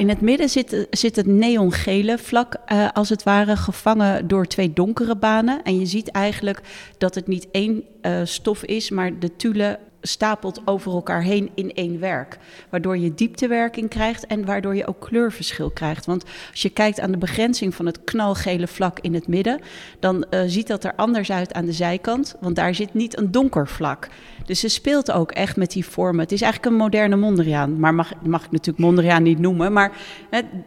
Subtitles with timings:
[0.00, 4.72] in het midden zit, zit het neongele vlak, uh, als het ware, gevangen door twee
[4.72, 5.62] donkere banen.
[5.62, 6.60] En je ziet eigenlijk
[6.98, 11.72] dat het niet één uh, stof is, maar de tulle stapelt over elkaar heen in
[11.74, 12.38] één werk.
[12.70, 16.06] Waardoor je dieptewerking krijgt en waardoor je ook kleurverschil krijgt.
[16.06, 19.60] Want als je kijkt aan de begrenzing van het knalgele vlak in het midden,
[19.98, 23.30] dan uh, ziet dat er anders uit aan de zijkant, want daar zit niet een
[23.30, 24.08] donker vlak.
[24.44, 26.20] Dus ze speelt ook echt met die vormen.
[26.20, 29.72] Het is eigenlijk een moderne Mondriaan, maar mag, mag ik natuurlijk Mondriaan niet noemen.
[29.72, 29.92] Maar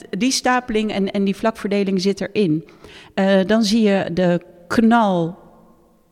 [0.10, 2.66] die stapeling en, en die vlakverdeling zit erin.
[3.16, 5.43] Uh, dan zie je de knal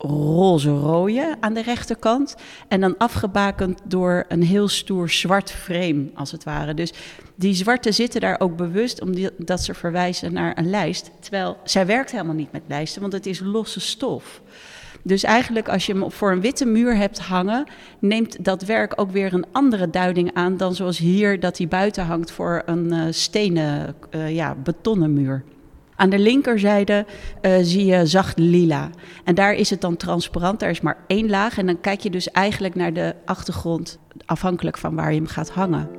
[0.02, 2.36] roze-rode aan de rechterkant.
[2.68, 6.74] En dan afgebakend door een heel stoer zwart frame, als het ware.
[6.74, 6.94] Dus
[7.36, 11.12] die zwarte zitten daar ook bewust omdat ze verwijzen naar een lijst.
[11.20, 14.42] Terwijl zij werkt helemaal niet met lijsten, want het is losse stof.
[15.04, 17.66] Dus eigenlijk als je hem voor een witte muur hebt hangen,
[18.00, 22.06] neemt dat werk ook weer een andere duiding aan dan zoals hier dat hij buiten
[22.06, 25.44] hangt voor een uh, stenen, uh, ja, betonnen muur.
[26.02, 27.06] Aan de linkerzijde
[27.42, 28.90] uh, zie je zacht lila.
[29.24, 31.58] En daar is het dan transparant, daar is maar één laag.
[31.58, 35.50] En dan kijk je dus eigenlijk naar de achtergrond, afhankelijk van waar je hem gaat
[35.50, 35.90] hangen.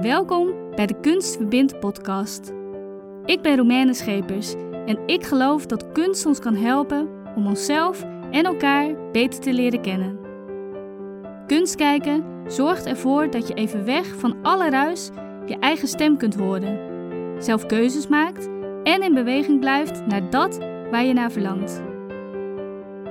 [0.00, 2.52] Welkom bij de Kunst Verbindt podcast.
[3.24, 4.54] Ik ben Romaine Schepers
[4.86, 9.80] en ik geloof dat kunst ons kan helpen om onszelf en elkaar beter te leren
[9.80, 10.18] kennen.
[11.46, 15.10] Kunst kijken zorgt ervoor dat je even weg van alle ruis
[15.46, 16.91] je eigen stem kunt horen
[17.38, 18.48] zelf keuzes maakt
[18.82, 20.58] en in beweging blijft naar dat
[20.90, 21.82] waar je naar verlangt.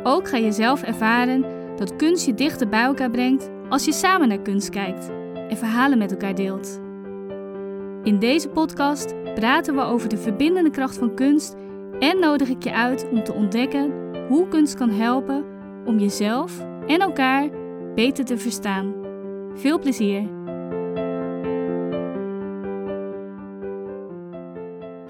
[0.04, 4.28] Ook ga je zelf ervaren dat kunst je dichter bij elkaar brengt als je samen
[4.28, 5.10] naar kunst kijkt
[5.50, 6.82] en verhalen met elkaar deelt.
[8.04, 11.56] In deze podcast praten we over de verbindende kracht van kunst
[12.00, 13.92] en nodig ik je uit om te ontdekken
[14.28, 15.46] hoe kunst kan helpen
[15.86, 17.50] om jezelf en elkaar
[17.96, 18.94] beter te verstaan.
[19.56, 20.41] Veel plezier!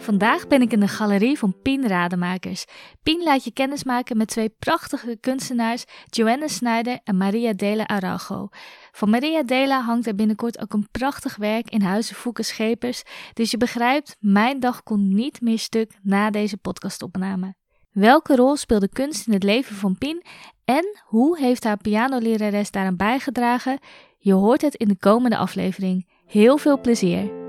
[0.02, 2.66] Vandaag ben ik in de galerie van Pien Rademakers.
[3.04, 8.48] Pien laat je kennismaken met twee prachtige kunstenaars, Joanne Snijder en Maria Dela Arago.
[8.92, 13.04] Van Maria Dela hangt er binnenkort ook een prachtig werk in Huizen Voeken Schepers,
[13.34, 17.56] dus je begrijpt, mijn dag kon niet meer stuk na deze podcastopname.
[17.92, 20.24] Welke rol speelde kunst in het leven van Pien
[20.66, 23.80] en hoe heeft haar pianolerares daaraan bijgedragen?
[24.18, 26.10] Je hoort het in de komende aflevering.
[26.26, 27.41] Heel veel plezier!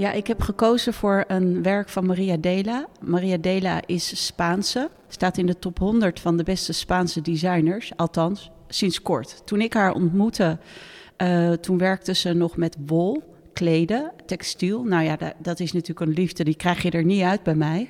[0.00, 2.86] Ja, ik heb gekozen voor een werk van Maria Dela.
[3.00, 8.50] Maria Dela is Spaanse, staat in de top 100 van de beste Spaanse designers, althans
[8.68, 9.42] sinds kort.
[9.44, 10.58] Toen ik haar ontmoette,
[11.22, 13.22] uh, toen werkte ze nog met wol,
[13.52, 14.84] kleden, textiel.
[14.84, 17.88] Nou ja, dat, is natuurlijk een liefde, die krijg je er niet uit bij mij.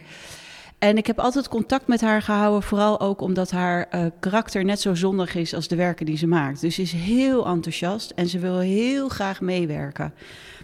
[0.79, 4.81] En ik heb altijd contact met haar gehouden, vooral ook omdat haar uh, karakter net
[4.81, 6.61] zo zondig is als de werken die ze maakt.
[6.61, 10.15] Dus ze is heel enthousiast en ze wil heel graag meewerken.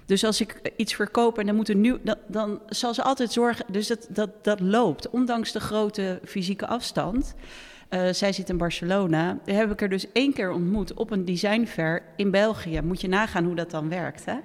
[0.06, 3.64] Dus als ik iets verkoop en dan moet nu, dan, zal ze altijd zorgen.
[3.72, 7.34] Dus dat, dat, dat loopt, ondanks de grote fysieke afstand.
[7.90, 9.38] Uh, zij zit in Barcelona.
[9.44, 12.80] Heb ik er dus één keer ontmoet op een designfair in België.
[12.80, 14.24] Moet je nagaan hoe dat dan werkt.
[14.24, 14.36] Hè?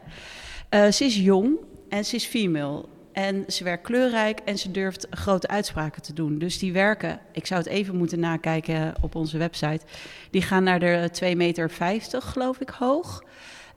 [0.86, 1.58] Uh, ze is jong
[1.90, 2.86] en ze is female.
[3.12, 6.38] En ze werkt kleurrijk en ze durft grote uitspraken te doen.
[6.38, 9.86] Dus die werken, ik zou het even moeten nakijken op onze website.
[10.30, 11.72] Die gaan naar de 2,50 meter,
[12.12, 13.24] geloof ik, hoog.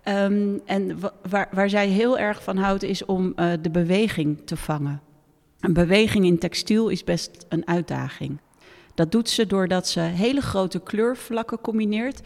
[0.09, 0.99] Um, en
[1.29, 5.01] waar, waar zij heel erg van houdt, is om uh, de beweging te vangen.
[5.61, 8.39] Een beweging in textiel is best een uitdaging.
[8.95, 12.21] Dat doet ze doordat ze hele grote kleurvlakken combineert.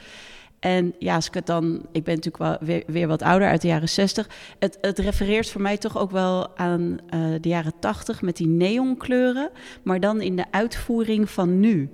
[0.58, 3.68] En ja, als ik het dan, ik ben natuurlijk weer, weer wat ouder uit de
[3.68, 4.28] jaren 60.
[4.58, 8.46] Het, het refereert voor mij toch ook wel aan uh, de jaren 80 met die
[8.46, 9.50] neonkleuren,
[9.82, 11.90] maar dan in de uitvoering van nu.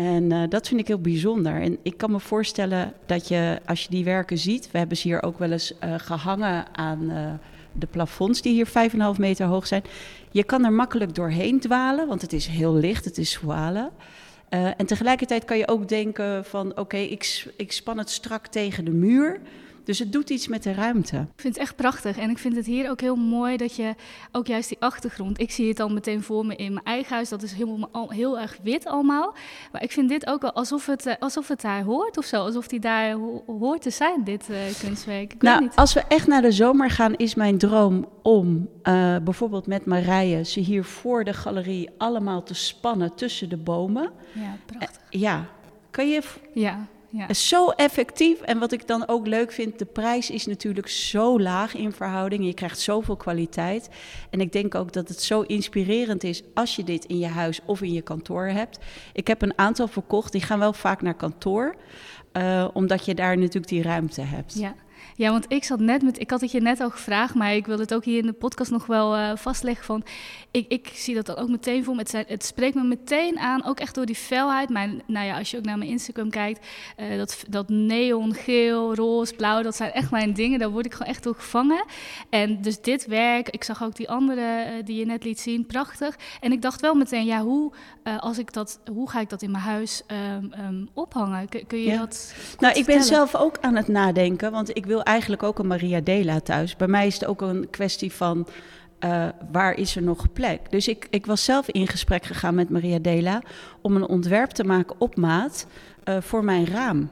[0.00, 1.60] En uh, dat vind ik heel bijzonder.
[1.60, 5.08] En ik kan me voorstellen dat je, als je die werken ziet, we hebben ze
[5.08, 7.32] hier ook wel eens uh, gehangen aan uh,
[7.72, 9.82] de plafonds die hier 5,5 meter hoog zijn.
[10.30, 13.90] Je kan er makkelijk doorheen dwalen, want het is heel licht, het is voile.
[14.48, 18.90] en tegelijkertijd kan je ook denken van oké, ik, ik span het strak tegen de
[18.90, 19.40] muur.
[19.90, 21.16] Dus het doet iets met de ruimte.
[21.16, 22.18] Ik vind het echt prachtig.
[22.18, 23.94] En ik vind het hier ook heel mooi dat je
[24.32, 25.40] ook juist die achtergrond.
[25.40, 27.28] Ik zie het al meteen voor me in mijn eigen huis.
[27.28, 29.34] Dat is helemaal, heel erg wit allemaal.
[29.72, 32.36] Maar ik vind dit ook wel alsof het, eh, alsof het daar hoort of zo.
[32.36, 33.16] Alsof die daar
[33.46, 35.32] hoort te zijn, dit uh, kunstwerk.
[35.32, 39.66] Ik nou, als we echt naar de zomer gaan, is mijn droom om uh, bijvoorbeeld
[39.66, 44.10] met Marije ze hier voor de galerie allemaal te spannen tussen de bomen.
[44.32, 45.00] Ja, prachtig.
[45.08, 45.46] ja,
[45.90, 46.22] kan je.
[46.54, 47.28] Ja ja.
[47.28, 48.40] is zo effectief.
[48.40, 52.44] En wat ik dan ook leuk vind, de prijs is natuurlijk zo laag in verhouding.
[52.44, 53.88] Je krijgt zoveel kwaliteit.
[54.30, 57.60] En ik denk ook dat het zo inspirerend is als je dit in je huis
[57.66, 58.78] of in je kantoor hebt.
[59.12, 61.74] Ik heb een aantal verkocht, die gaan wel vaak naar kantoor.
[62.32, 64.54] Uh, omdat je daar natuurlijk die ruimte hebt.
[64.58, 64.74] Ja.
[65.20, 67.66] Ja, want ik zat net met, ik had het je net al gevraagd, maar ik
[67.66, 70.04] wil het ook hier in de podcast nog wel uh, vastleggen van,
[70.50, 72.00] ik, ik zie dat dan ook meteen voor me.
[72.00, 74.68] Het, het, spreekt me meteen aan, ook echt door die felheid.
[74.68, 76.66] Mijn, nou ja, als je ook naar mijn Instagram kijkt,
[77.00, 80.58] uh, dat, dat neon, geel, roze, blauw, dat zijn echt mijn dingen.
[80.58, 81.84] Daar word ik gewoon echt door gevangen.
[82.30, 85.66] En dus dit werk, ik zag ook die andere uh, die je net liet zien,
[85.66, 86.16] prachtig.
[86.40, 87.72] En ik dacht wel meteen, ja, hoe,
[88.18, 90.02] als ik dat, hoe ga ik dat in mijn huis
[90.36, 91.48] um, um, ophangen?
[91.48, 91.98] Kun, kun je Ja.
[91.98, 95.66] dat Nou, ik ben zelf ook aan het nadenken, want ik wil eigenlijk ook een
[95.66, 96.76] Maria Dela thuis.
[96.76, 98.46] Bij mij is het ook een kwestie van
[98.98, 100.70] eh, waar is er nog plek.
[100.70, 103.42] Dus ik, ik was zelf in gesprek gegaan met Maria Dela
[103.80, 105.66] om een ontwerp te maken op maat
[106.04, 107.10] eh, voor mijn raam.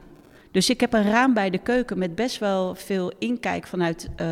[0.51, 4.27] Dus ik heb een raam bij de keuken met best wel veel inkijk vanuit eh,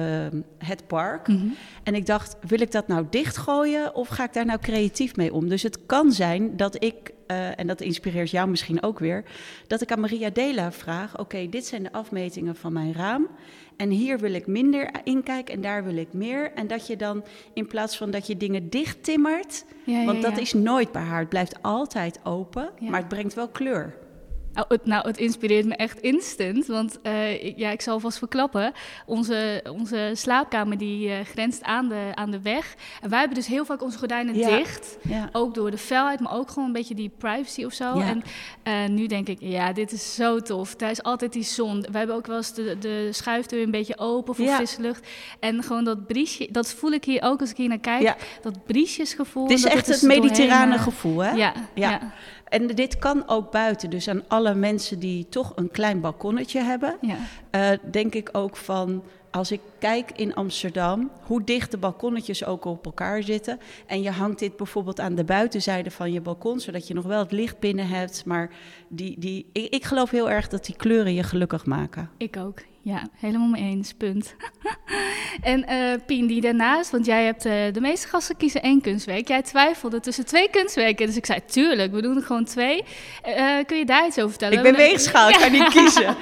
[0.58, 1.28] het park.
[1.28, 1.48] Mhm.
[1.84, 5.34] En ik dacht, wil ik dat nou dichtgooien of ga ik daar nou creatief mee
[5.34, 5.50] om?
[5.50, 9.24] Dus het kan zijn dat ik, eh, en dat inspireert jou misschien ook weer,
[9.68, 13.28] dat ik aan Maria Dela vraag: Oké, dit zijn de afmetingen van mijn raam.
[13.78, 16.52] En hier wil ik minder inkijk en daar wil ik meer.
[16.52, 17.24] En dat je dan
[17.54, 21.02] in plaats van dat je dingen dicht timmert, Ja, ja, want dat is nooit bij
[21.02, 21.20] haar.
[21.20, 23.96] Het blijft altijd open, maar het brengt wel kleur.
[24.58, 26.66] Nou het, nou, het inspireert me echt instant.
[26.66, 28.72] Want eh, ik, ja, ik zal vast verklappen.
[29.06, 32.76] Onze, onze slaapkamer die eh, grenst aan de, aan de weg.
[33.02, 34.58] En wij hebben dus heel vaak onze gordijnen Ja.
[34.58, 34.98] dicht.
[35.02, 35.30] Ja.
[35.32, 37.98] Ook door de felheid, maar ook gewoon een beetje die privacy of zo.
[38.00, 38.06] Ja.
[38.08, 38.24] En
[38.64, 40.76] eh, nu denk ik, ja, dit is zo tof.
[40.76, 41.82] Daar is altijd die zon.
[41.92, 45.08] We hebben ook wel eens de, de schuifdeur een beetje open voor frisse lucht.
[45.40, 48.16] En gewoon dat briesje, dat voel ik hier ook als ik hier naar kijk.
[48.42, 49.44] Dat briesjesgevoel.
[49.44, 51.32] Het is dat echt het mediterrane gevoel, hè?
[51.32, 52.12] Ja, Ja.
[52.50, 53.90] En dit kan ook buiten.
[53.90, 57.18] Dus aan alle mensen die toch een klein balkonnetje hebben, ja.
[57.50, 59.04] eh, denk ik ook van.
[59.32, 63.60] Als ik kijk in Amsterdam, hoe dicht de balkonnetjes ook op elkaar zitten.
[63.86, 67.20] En je hangt dit bijvoorbeeld aan de buitenzijde van je balkon, zodat je nog wel
[67.20, 68.26] het licht binnen hebt.
[68.26, 68.50] Maar
[68.88, 72.10] die, die, ik, ik geloof heel erg dat die kleuren je gelukkig maken.
[72.18, 72.60] Ik ook.
[72.88, 73.94] Ja, helemaal mee eens.
[73.94, 74.36] Punt.
[75.42, 79.28] en eh, Pien, die daarnaast, want jij hebt eh, de meeste gasten kiezen één kunstwerk.
[79.28, 81.06] Jij twijfelde tussen twee kunstwerken.
[81.06, 82.84] Dus ik zei, tuurlijk, we doen er gewoon twee.
[83.22, 84.58] Eh, kun je daar iets over vertellen?
[84.58, 86.16] Ik ben weegschaal, ik kan niet kiezen.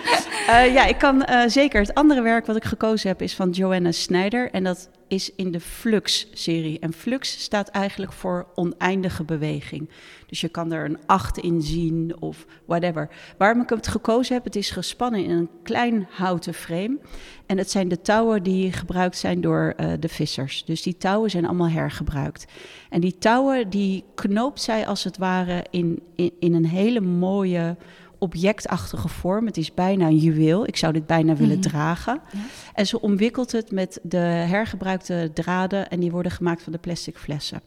[0.47, 1.81] Ja, ik kan zeker.
[1.81, 4.51] Het andere werk wat ik gekozen heb is van Joanna Snijder.
[4.51, 6.79] En dat is in de Flux-serie.
[6.79, 9.89] En Flux staat eigenlijk voor oneindige beweging.
[10.27, 13.09] Dus je kan er een acht in zien of whatever.
[13.37, 16.97] Waarom ik het gekozen heb, het is gespannen in een klein houten frame.
[17.45, 20.65] En het zijn de touwen die gebruikt zijn door eh, de vissers.
[20.65, 22.45] Dus die touwen zijn allemaal hergebruikt.
[22.89, 27.77] En die touwen die knoopt zij als het ware in, in een hele mooie
[28.19, 29.45] objectachtige vorm.
[29.45, 30.67] Het is bijna een juweel.
[30.67, 31.67] Ik zou dit bijna willen Mhm.
[31.69, 32.21] dragen.
[32.31, 32.39] Ja.
[32.73, 37.17] En ze omwikkelt het met de hergebruikte draden en die worden gemaakt van de plastic
[37.17, 37.61] flessen.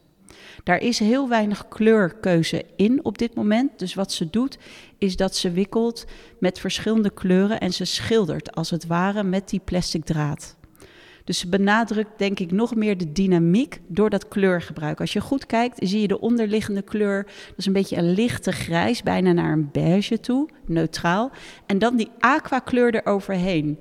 [0.65, 3.79] Daar is heel weinig kleurkeuze in op dit moment.
[3.79, 4.59] Dus wat ze doet,
[4.99, 6.05] is dat ze wikkelt
[6.41, 10.57] met verschillende kleuren en ze schildert als het ware met die plastic draad.
[11.29, 15.01] Dus ze benadrukt denk ik nog meer de dynamiek door dat kleurgebruik.
[15.01, 17.23] Als je goed kijkt, zie je de onderliggende kleur.
[17.25, 21.31] Dat is een beetje een lichte grijs, bijna naar een beige toe, neutraal.
[21.67, 23.79] En dan die aquakleur eroverheen.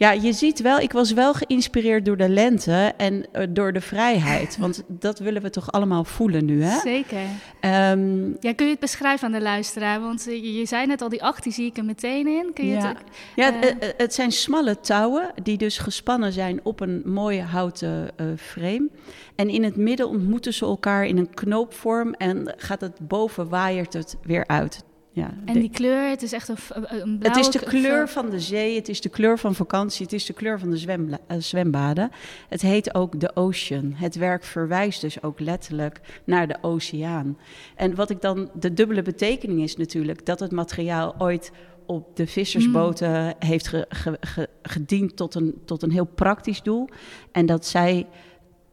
[0.00, 3.80] Ja, je ziet wel, ik was wel geïnspireerd door de lente en eh, door de
[3.80, 4.56] vrijheid.
[4.58, 6.78] Want dat willen we toch allemaal voelen nu, hè?
[6.78, 7.18] Zeker.
[7.60, 10.00] Ehm, Ja, kun je het beschrijven aan de luisteraar?
[10.00, 12.50] Want eh, je, je zei net al, die acht, die zie ik er meteen in.
[12.54, 12.88] Kun je Ja.
[12.88, 12.96] het...
[13.36, 13.60] Ja, Eh.
[13.60, 18.88] het, het zijn smalle touwen die dus gespannen zijn op een mooie houten frame.
[19.36, 23.92] En in het midden ontmoeten ze elkaar in een knoopvorm en gaat het boven waaiert
[23.92, 24.84] het weer uit.
[25.12, 27.28] Ja, En die kleur, het is echt een, een blauwe...
[27.28, 30.24] het is de kleur van de zee, het is de kleur van vakantie, het is
[30.26, 32.10] de kleur van de zwembla- eh, zwembaden.
[32.48, 33.92] Het heet ook de ocean.
[33.94, 37.38] Het werk verwijst dus ook letterlijk naar de oceaan.
[37.76, 41.52] En wat ik dan, de dubbele betekening is natuurlijk dat het materiaal ooit
[41.86, 46.88] op de vissersboten heeft ge- ge- ge- gediend tot een, tot een heel praktisch doel.
[47.32, 48.06] En dat zij,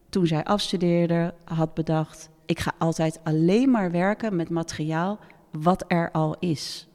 [0.09, 5.19] toen zij afstudeerde, had bedacht: ik ga altijd alleen maar werken met materiaal
[5.61, 6.87] wat er al is.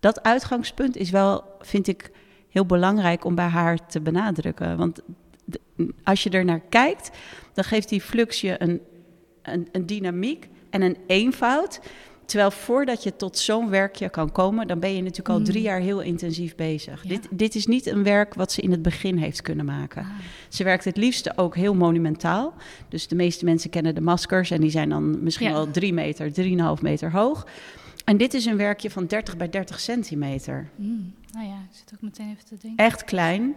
[0.00, 2.10] Dat uitgangspunt is wel, vind ik,
[2.48, 4.76] heel belangrijk om bij haar te benadrukken.
[4.76, 5.02] Want
[6.02, 7.10] als je er naar kijkt,
[7.52, 8.80] dan geeft die flux je een,
[9.42, 11.80] een, een dynamiek en een eenvoud.
[12.26, 15.44] Terwijl voordat je tot zo'n werkje kan komen, dan ben je natuurlijk al Mm.
[15.44, 17.02] drie jaar heel intensief bezig.
[17.02, 17.08] Ja.
[17.08, 20.02] Dit, dit is niet een werk wat ze in het begin heeft kunnen maken.
[20.02, 20.08] Ah.
[20.48, 22.54] Ze werkt het liefste ook heel monumentaal.
[22.88, 25.52] Dus de meeste mensen kennen de maskers en die zijn dan misschien Ja.
[25.52, 27.46] wel drie meter, drieënhalf meter hoog.
[28.04, 30.68] En dit is een werkje van 30 bij 30 centimeter.
[30.76, 32.84] Mm, nou ja, ik zit ook meteen even te denken.
[32.84, 33.54] Echt klein.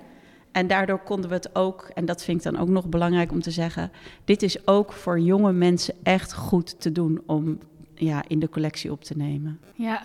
[0.52, 3.42] En daardoor konden we het ook, en dat vind ik dan ook nog belangrijk om
[3.42, 3.92] te zeggen,
[4.26, 7.60] dit is ook voor jonge mensen echt goed te doen om
[7.98, 9.60] ja, in de collectie op te nemen.
[9.74, 10.02] Ja,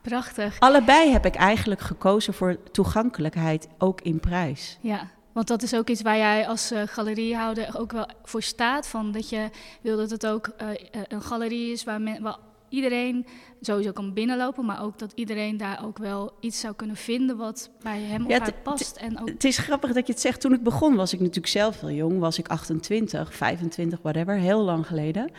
[0.00, 0.58] prachtig.
[0.58, 4.78] Allebei heb ik eigenlijk gekozen voor toegankelijkheid, ook in prijs.
[4.80, 8.86] Ja, want dat is ook iets waar jij als uh, galeriehouder ook wel voor staat.
[8.86, 10.68] Van dat je wil dat het ook uh,
[11.08, 12.38] een galerie is waar, men, waar
[12.68, 13.26] iedereen
[13.60, 17.70] sowieso kan binnenlopen, maar ook dat iedereen daar ook wel iets zou kunnen vinden wat
[17.82, 18.96] bij hem of haar past.
[18.96, 19.28] En ook...
[19.28, 20.40] Het is grappig dat je het zegt.
[20.40, 24.60] Toen ik begon was ik natuurlijk zelf heel jong, was ik 28, 25, whatever, heel
[24.60, 25.30] lang geleden.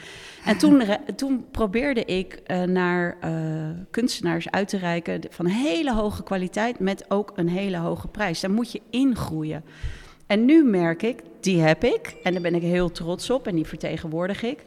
[0.45, 0.83] En toen,
[1.15, 3.31] toen probeerde ik uh, naar uh,
[3.91, 8.39] kunstenaars uit te reiken van hele hoge kwaliteit met ook een hele hoge prijs.
[8.39, 9.63] Daar moet je ingroeien.
[10.27, 13.55] En nu merk ik, die heb ik en daar ben ik heel trots op en
[13.55, 14.65] die vertegenwoordig ik.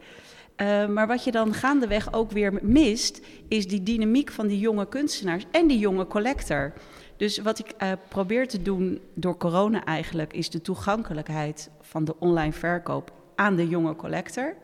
[0.56, 4.88] Uh, maar wat je dan gaandeweg ook weer mist, is die dynamiek van die jonge
[4.88, 6.72] kunstenaars en die jonge collector.
[7.16, 12.14] Dus wat ik uh, probeer te doen door corona eigenlijk, is de toegankelijkheid van de
[12.18, 14.56] online verkoop aan de jonge collector.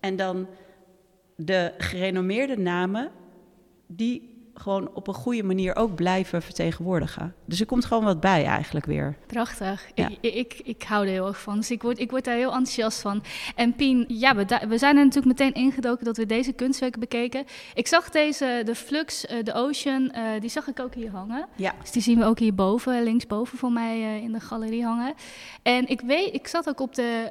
[0.00, 0.46] En dan
[1.36, 3.10] de gerenommeerde namen,
[3.86, 7.34] die gewoon op een goede manier ook blijven vertegenwoordigen.
[7.44, 9.16] Dus er komt gewoon wat bij eigenlijk weer.
[9.26, 9.86] Prachtig.
[9.94, 10.08] Ja.
[10.20, 11.56] Ik, ik, ik hou er heel erg van.
[11.56, 13.22] Dus ik word, ik word daar heel enthousiast van.
[13.54, 17.44] En Pien, ja, we, we zijn er natuurlijk meteen ingedoken dat we deze kunstwerken bekeken.
[17.74, 21.46] Ik zag deze, de Flux, uh, de Ocean, uh, die zag ik ook hier hangen.
[21.56, 21.74] Ja.
[21.80, 25.14] Dus die zien we ook hierboven, linksboven van mij uh, in de galerie hangen.
[25.62, 27.28] En ik weet, ik zat ook op de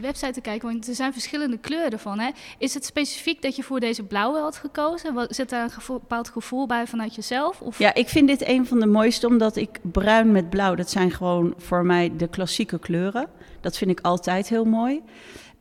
[0.00, 2.18] website te kijken, want er zijn verschillende kleuren van.
[2.18, 2.30] Hè.
[2.58, 5.26] Is het specifiek dat je voor deze blauwe had gekozen?
[5.28, 7.60] Zit daar een bepaald gevoel bij vanuit jezelf?
[7.60, 7.78] Of?
[7.78, 11.10] Ja, ik vind dit een van de mooiste, omdat ik bruin met blauw, dat zijn
[11.10, 13.26] gewoon voor mij de klassieke kleuren.
[13.60, 15.02] Dat vind ik altijd heel mooi.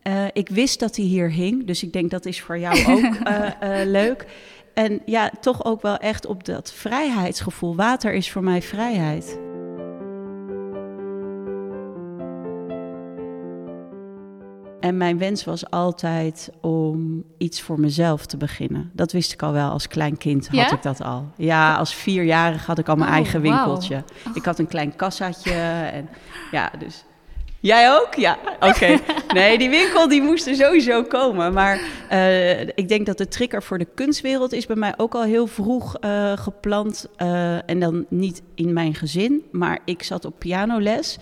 [0.04, 3.28] Uh, ik wist dat hij hier hing, dus ik denk dat is voor jou ook
[3.28, 3.46] uh,
[3.82, 4.25] uh, leuk.
[4.74, 7.75] En ja, toch ook wel echt op dat vrijheidsgevoel.
[7.75, 9.40] Water is voor mij vrijheid.
[14.86, 18.92] En mijn wens was altijd om iets voor mezelf te beginnen.
[18.94, 20.72] Dat wist ik al wel als klein kind, had ja?
[20.72, 21.25] ik dat al.
[21.36, 23.96] Ja, als vierjarig had ik al mijn oh, eigen winkeltje.
[23.96, 24.27] Wow.
[24.27, 24.36] Oh.
[24.36, 25.51] Ik had een klein kassaatje
[25.92, 26.10] en
[26.51, 27.04] ja, dus...
[27.60, 28.13] Jij ook?
[28.13, 28.68] Ja, oké.
[28.68, 29.01] Okay.
[29.34, 31.54] Nee, die winkel die moest er sowieso komen.
[31.54, 31.80] Maar
[32.12, 35.48] uh, ik denk dat de trigger voor de kunstwereld is bij mij ook al heel
[35.48, 37.08] vroeg uh, geplant.
[37.18, 41.18] Uh, en dan niet in mijn gezin, maar ik zat op pianoles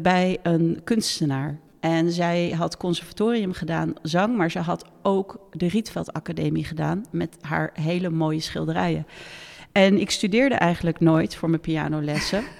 [0.00, 1.58] bij een kunstenaar.
[1.86, 7.36] En zij had conservatorium gedaan, zang, maar ze had ook de Rietveld Academie gedaan met
[7.40, 9.06] haar hele mooie schilderijen.
[9.72, 12.44] En ik studeerde eigenlijk nooit voor mijn pianolessen.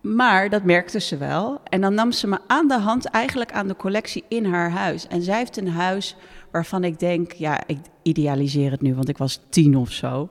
[0.00, 1.60] Maar dat merkte ze wel.
[1.64, 5.06] En dan nam ze me aan de hand eigenlijk aan de collectie in haar huis.
[5.06, 6.16] En zij heeft een huis
[6.50, 10.30] waarvan ik denk, ja, ik idealiseer het nu, want ik was tien of zo.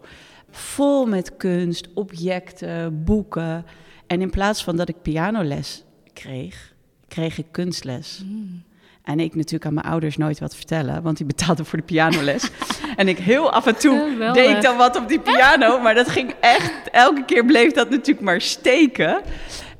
[0.50, 3.66] Vol met kunst, objecten, boeken.
[4.08, 6.74] En in plaats van dat ik pianoles kreeg,
[7.10, 8.22] kreeg ik kunstles.
[8.26, 8.64] Mm.
[9.04, 12.50] En ik natuurlijk aan mijn ouders nooit wat vertellen, want die betaalden voor de pianoles.
[12.96, 15.96] en ik heel af en toe ja, deed ik dan wat op die piano, maar
[15.96, 19.22] dat ging echt, elke keer bleef dat natuurlijk maar steken.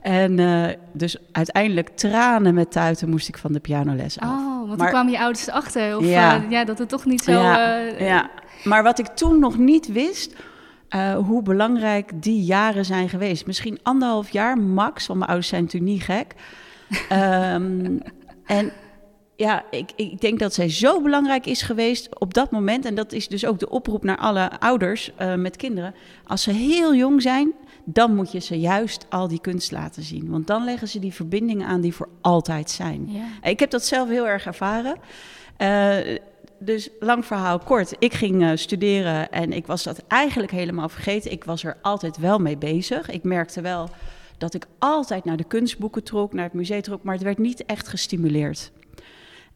[0.02, 4.30] En uh, dus uiteindelijk tranen met tuiten moest ik van de pianoles af.
[4.30, 7.06] Oh, want maar, toen kwamen je ouders achter, of ja, uh, ja, dat het toch
[7.06, 7.32] niet zo...
[7.32, 8.30] Ja, uh, ja,
[8.64, 10.36] maar wat ik toen nog niet wist,
[11.26, 13.46] hoe belangrijk die jaren zijn geweest.
[13.46, 16.36] Misschien anderhalf jaar max, want mijn ouders zijn natuurlijk niet gek.
[17.12, 18.02] Um,
[18.46, 18.72] en
[19.36, 22.86] ja, ik, ik denk dat zij zo belangrijk is geweest op dat moment.
[22.86, 25.96] En dat is dus ook de oproep naar alle ouders uh, met kinderen.
[26.26, 27.54] Als ze heel jong zijn,
[27.86, 30.30] dan moet je ze juist al die kunst laten zien.
[30.30, 33.08] Want dan leggen ze die verbindingen aan die voor altijd zijn.
[33.12, 33.50] Ja.
[33.50, 34.98] Ik heb dat zelf heel erg ervaren.
[35.58, 36.18] Uh,
[36.60, 37.96] dus lang verhaal kort.
[38.00, 41.32] Ik ging uh, studeren en ik was dat eigenlijk helemaal vergeten.
[41.32, 43.10] Ik was er altijd wel mee bezig.
[43.10, 43.90] Ik merkte wel
[44.40, 47.66] dat ik altijd naar de kunstboeken trok, naar het museum trok, maar het werd niet
[47.66, 48.72] echt gestimuleerd.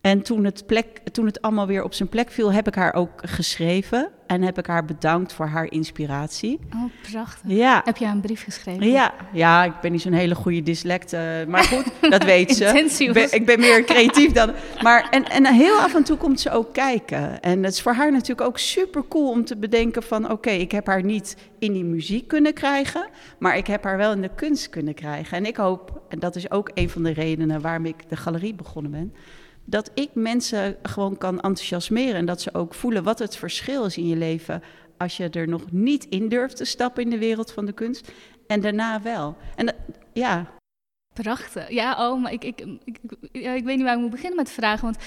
[0.03, 2.93] En toen het, plek, toen het allemaal weer op zijn plek viel, heb ik haar
[2.93, 4.09] ook geschreven.
[4.27, 6.59] En heb ik haar bedankt voor haar inspiratie.
[6.75, 7.49] Oh, prachtig.
[7.51, 7.81] Ja.
[7.85, 8.89] Heb je haar een brief geschreven?
[8.89, 11.13] Ja, ja ik ben niet zo'n hele goede dyslect.
[11.13, 12.65] Uh, maar goed, dat weet ze.
[13.03, 14.51] Ik ben, ik ben meer creatief dan...
[14.81, 17.41] Maar, en, en heel af en toe komt ze ook kijken.
[17.41, 20.23] En het is voor haar natuurlijk ook super cool om te bedenken van...
[20.23, 23.09] oké, okay, ik heb haar niet in die muziek kunnen krijgen...
[23.39, 25.37] maar ik heb haar wel in de kunst kunnen krijgen.
[25.37, 28.53] En ik hoop, en dat is ook een van de redenen waarom ik de galerie
[28.53, 29.13] begonnen ben
[29.65, 33.97] dat ik mensen gewoon kan enthousiasmeren en dat ze ook voelen wat het verschil is
[33.97, 34.63] in je leven
[34.97, 38.11] als je er nog niet in durft te stappen in de wereld van de kunst
[38.47, 39.37] en daarna wel.
[39.55, 39.75] En
[40.13, 40.51] ja.
[41.13, 41.69] Prachtig.
[41.69, 42.99] Ja, oh, maar ik, ik, ik,
[43.31, 44.83] ik weet niet waar ik moet beginnen met vragen.
[44.83, 44.97] Want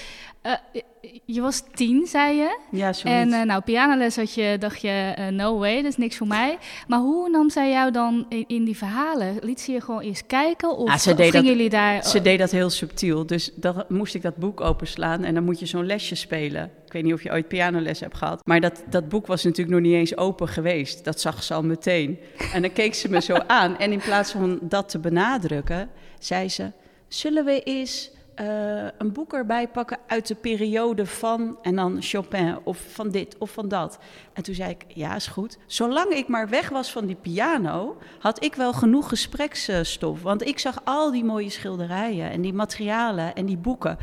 [0.42, 0.82] uh,
[1.24, 2.58] je was tien, zei je.
[2.70, 3.08] Ja, zo.
[3.08, 6.26] En uh, nou, pianoles had je, dacht je, uh, no way, dat is niks voor
[6.26, 6.58] mij.
[6.88, 9.36] Maar hoe nam zij jou dan in, in die verhalen?
[9.40, 10.76] Liet ze je gewoon eerst kijken?
[10.76, 12.04] Of, ah, ze deed gingen dat, jullie daar...
[12.04, 13.26] Ze deed dat heel subtiel.
[13.26, 16.70] Dus dan moest ik dat boek openslaan en dan moet je zo'n lesje spelen.
[16.86, 18.46] Ik weet niet of je ooit pianoles hebt gehad.
[18.46, 21.04] Maar dat, dat boek was natuurlijk nog niet eens open geweest.
[21.04, 22.18] Dat zag ze al meteen.
[22.52, 23.78] En dan keek ze me zo aan.
[23.78, 26.70] En in plaats van dat te benadrukken, zei ze...
[27.08, 32.58] Zullen we eens uh, een boek erbij pakken uit de periode van en dan Chopin
[32.64, 33.98] of van dit of van dat.
[34.32, 35.58] En toen zei ik, ja, is goed.
[35.66, 40.22] Zolang ik maar weg was van die piano, had ik wel genoeg gespreksstof.
[40.22, 43.98] Want ik zag al die mooie schilderijen en die materialen en die boeken.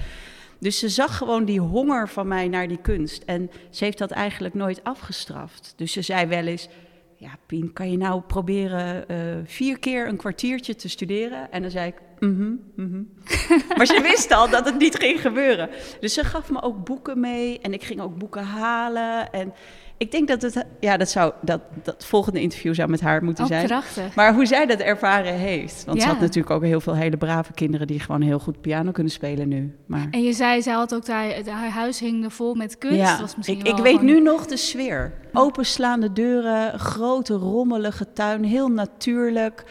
[0.59, 3.23] Dus ze zag gewoon die honger van mij naar die kunst.
[3.23, 5.73] En ze heeft dat eigenlijk nooit afgestraft.
[5.75, 6.67] Dus ze zei wel eens,
[7.15, 11.51] ja, Pien, kan je nou proberen uh, vier keer een kwartiertje te studeren?
[11.51, 11.95] En dan zei ik,
[12.29, 12.85] mm mhm.
[12.89, 13.11] Mm
[13.77, 15.69] maar ze wist al dat het niet ging gebeuren.
[15.99, 19.31] Dus ze gaf me ook boeken mee en ik ging ook boeken halen.
[19.31, 19.53] En
[19.97, 23.43] ik denk dat het, ja, dat zou, dat, dat volgende interview zou met haar moeten
[23.43, 23.83] oh, zijn.
[24.15, 25.85] Maar hoe zij dat ervaren heeft.
[25.85, 26.03] Want ja.
[26.03, 29.11] ze had natuurlijk ook heel veel hele brave kinderen die gewoon heel goed piano kunnen
[29.11, 29.75] spelen nu.
[29.85, 30.07] Maar...
[30.11, 32.97] En je zei, zij had ook daar, haar huis hing er vol met kunst.
[32.97, 35.13] Ja, was misschien ik, ik weet nu nog de sfeer.
[35.33, 39.63] Openslaande deuren, grote rommelige tuin, heel natuurlijk.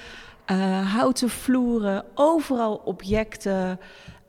[0.51, 3.81] Uh, houten vloeren, overal objecten.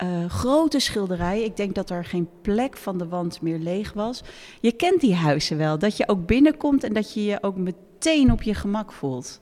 [0.04, 1.46] Uh, grote schilderijen.
[1.46, 4.22] Ik denk dat er geen plek van de wand meer leeg was.
[4.62, 5.80] Je kent die huizen wel.
[5.80, 9.42] Dat je ook binnenkomt en dat je je ook meteen op je gemak voelt.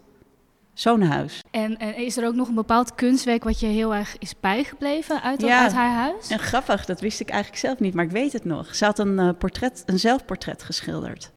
[0.73, 1.41] Zo'n huis.
[1.51, 5.21] En, en, is er ook nog een bepaald kunstwerk wat je heel erg is bijgebleven
[5.21, 6.29] uit, ja, uit haar huis?
[6.29, 8.75] En grappig, dat wist ik eigenlijk zelf niet, maar ik weet het nog.
[8.75, 11.31] Ze had een, uh, portret, een zelfportret geschilderd.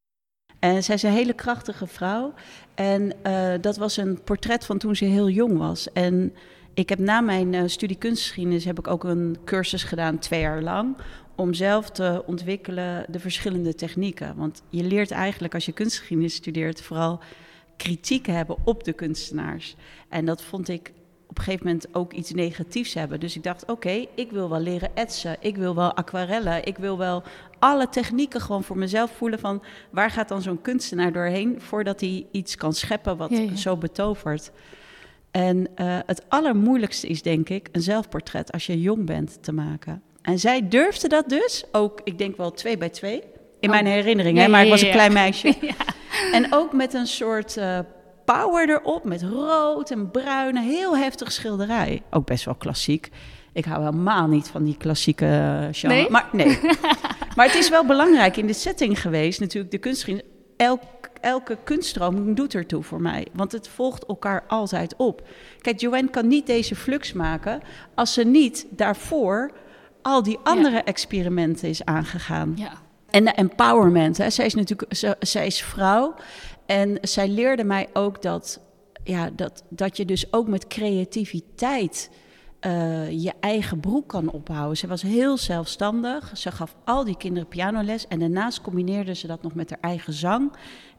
[0.64, 2.35] En zij is een hele krachtige vrouw.
[2.75, 5.92] En uh, dat was een portret van toen ze heel jong was.
[5.92, 6.35] En
[6.75, 10.62] ik heb na mijn uh, studie kunstgeschiedenis heb ik ook een cursus gedaan, twee jaar
[10.62, 10.97] lang,
[11.35, 14.37] om zelf te ontwikkelen de verschillende technieken.
[14.37, 17.21] Want je leert eigenlijk als je kunstgeschiedenis studeert vooral
[17.76, 19.76] kritiek hebben op de kunstenaars.
[20.09, 20.92] En dat vond ik
[21.35, 23.21] op een gegeven moment ook iets negatiefs hebben.
[23.21, 26.76] Dus ik dacht, oké, okay, ik wil wel leren etsen, ik wil wel aquarellen, ik
[26.76, 27.23] wil wel
[27.59, 32.26] alle technieken gewoon voor mezelf voelen van waar gaat dan zo'n kunstenaar doorheen voordat hij
[32.31, 33.57] iets kan scheppen wat ja, ja.
[33.57, 34.50] zo betovert.
[35.31, 40.02] En uh, het allermoeilijkste is denk ik een zelfportret als je jong bent te maken.
[40.23, 43.23] En zij durfde dat dus, ook ik denk wel twee bij twee,
[43.61, 43.75] in oh.
[43.75, 45.54] mijn herinnering, ja, hè, maar ik was een klein meisje.
[46.32, 47.78] En ook met een soort uh,
[48.25, 52.02] power erop, met rood en bruin, heel heftig schilderij.
[52.10, 53.10] Ook best wel klassiek.
[53.52, 55.97] Ik hou helemaal niet van die klassieke genre.
[55.97, 56.10] Nee?
[56.10, 56.60] Maar, nee.
[57.37, 60.32] maar het is wel belangrijk in de setting geweest, natuurlijk, de kunstgeschiedenis.
[60.56, 60.82] Elk,
[61.21, 65.28] elke kunststroming doet ertoe voor mij, want het volgt elkaar altijd op.
[65.60, 67.60] Kijk, Joanne kan niet deze flux maken
[67.95, 69.52] als ze niet daarvoor
[70.02, 70.84] al die andere ja.
[70.84, 72.52] experimenten is aangegaan.
[72.56, 72.73] Ja.
[73.10, 74.30] En de empowerment, hè.
[74.30, 76.15] zij is natuurlijk ze, zij is vrouw
[76.67, 78.61] en zij leerde mij ook dat,
[79.05, 82.11] ja, dat, dat je dus ook met creativiteit
[82.67, 84.77] uh, je eigen broek kan ophouden.
[84.77, 86.37] Ze was heel zelfstandig.
[86.37, 88.07] Ze gaf al die kinderen pianoles.
[88.09, 90.53] En daarnaast combineerde ze dat nog met haar eigen zang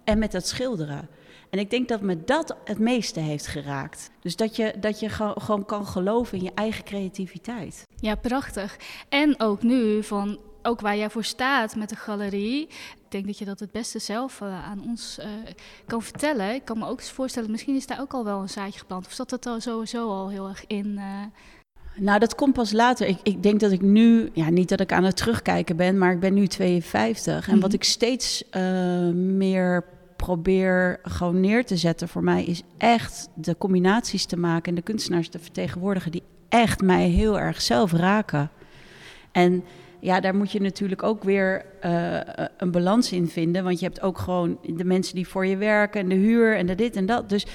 [0.04, 1.10] en met het schilderen.
[1.49, 4.12] En ik denk dat me dat het meeste heeft geraakt.
[4.21, 7.84] Dus dat je, dat je gewoon kan geloven in je eigen creativiteit.
[7.99, 8.78] Ja, prachtig.
[9.10, 12.67] En ook nu van ook waar jij voor staat met de galerie.
[12.67, 15.25] Ik denk dat je dat het beste zelf uh, aan ons uh,
[15.86, 16.54] kan vertellen.
[16.54, 19.06] Ik kan me ook eens voorstellen, misschien is daar ook al wel een zaadje geplant.
[19.06, 20.91] Of zat dat al sowieso al heel erg in?
[20.95, 21.04] Uh...
[21.95, 23.08] Nou, dat komt pas later.
[23.08, 26.12] Ik, ik, denk dat ik nu, ja, niet dat ik aan het terugkijken ben, maar
[26.12, 27.47] ik ben nu 52.
[27.47, 28.43] En wat ik steeds
[29.13, 34.75] meer probeer gewoon neer te zetten voor mij is echt de combinaties te maken en
[34.75, 38.49] de kunstenaars te vertegenwoordigen die echt mij heel erg zelf raken.
[39.32, 39.63] En
[39.99, 42.19] ja, daar moet je natuurlijk ook weer uh,
[42.58, 43.63] een balans in vinden.
[43.63, 46.65] Want je hebt ook gewoon de mensen die voor je werken en de huur en
[46.65, 47.29] de dit en dat.
[47.29, 47.45] Dus,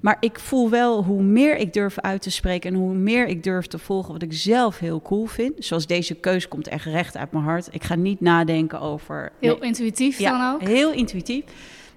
[0.00, 3.42] maar ik voel wel hoe meer ik durf uit te spreken en hoe meer ik
[3.42, 5.64] durf te volgen wat ik zelf heel cool vind.
[5.64, 7.68] Zoals deze keus komt echt recht uit mijn hart.
[7.70, 9.32] Ik ga niet nadenken over.
[9.40, 10.68] Heel nee, intuïtief ja, dan ook?
[10.68, 11.44] Heel intuïtief.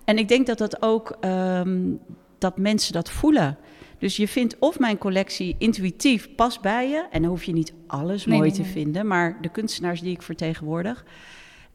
[0.06, 2.00] En ik denk dat dat ook um,
[2.38, 3.58] dat mensen dat voelen.
[4.02, 7.08] Dus je vindt of mijn collectie intuïtief past bij je.
[7.12, 8.72] En dan hoef je niet alles Nee, mooi nee, te nee.
[8.72, 11.06] vinden, maar de kunstenaars die ik vertegenwoordig.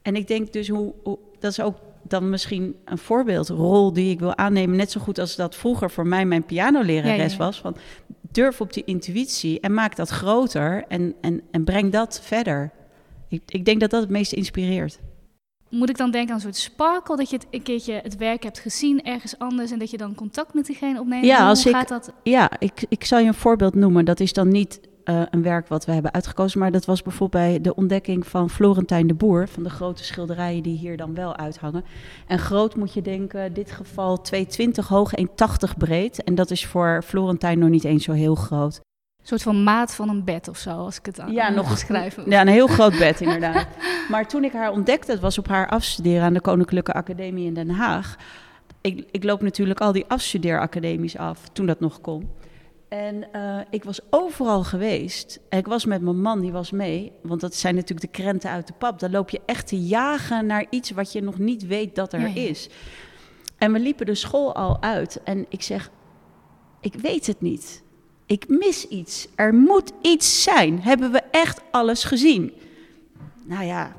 [0.01, 4.19] En ik denk dus hoe, hoe dat is ook dan misschien een voorbeeldrol die ik
[4.19, 4.75] wil aannemen.
[4.77, 7.37] Net zo goed als dat vroeger voor mij mijn pianolerares Ja, ja, ja.
[7.37, 7.59] was.
[7.59, 7.75] Van
[8.31, 12.71] durf op die intuïtie en maak dat groter en, en, en breng dat verder.
[13.27, 14.99] Ik, ik denk dat dat het meest inspireert.
[15.69, 18.43] Moet ik dan denken aan een soort sparkle, dat je het een keertje het werk
[18.43, 21.25] hebt gezien ergens anders en dat je dan contact met diegene opneemt?
[21.25, 22.11] Ja, Hoe als ik- gaat dat?
[22.23, 24.05] Ja, ik, ik zal je een voorbeeld noemen.
[24.05, 27.43] Dat is dan niet eh, een werk wat we hebben uitgekozen, maar dat was bijvoorbeeld
[27.43, 31.35] bij de ontdekking van Florentijn de Boer, van de grote schilderijen die hier dan wel
[31.37, 31.83] uithangen.
[32.27, 36.23] En groot moet je denken, in dit geval 220 hoog, 180 breed.
[36.23, 38.79] En dat is voor Florentijn nog niet eens zo heel groot.
[39.27, 41.69] Een soort van maat van een bed of zo, als ik het aan Ja, nog-
[41.69, 42.29] beschrijven.
[42.29, 43.67] Ja, een heel groot bed inderdaad.
[44.09, 47.53] Maar toen ik haar ontdekte, het was op haar afstuderen aan de Koninklijke Academie in
[47.53, 48.15] Den Haag.
[48.81, 52.29] Ik, ik loop natuurlijk al die afstudeeracademies af, toen dat nog kon.
[52.89, 55.39] En eh, ik was overal geweest.
[55.49, 57.11] En ik was met mijn man, die was mee.
[57.21, 58.99] Want dat zijn natuurlijk de krenten uit de pap.
[58.99, 62.19] Dan loop je echt te jagen naar iets wat je nog niet weet dat er
[62.19, 62.33] Ja, ja.
[62.49, 62.69] is.
[63.57, 65.21] En we liepen de school al uit.
[65.23, 65.89] En ik zeg,
[66.81, 67.85] ik weet het niet.
[68.27, 69.27] Ik mis iets.
[69.35, 70.81] Er moet iets zijn.
[70.81, 72.53] Hebben we echt alles gezien?
[73.43, 73.95] Nou ja,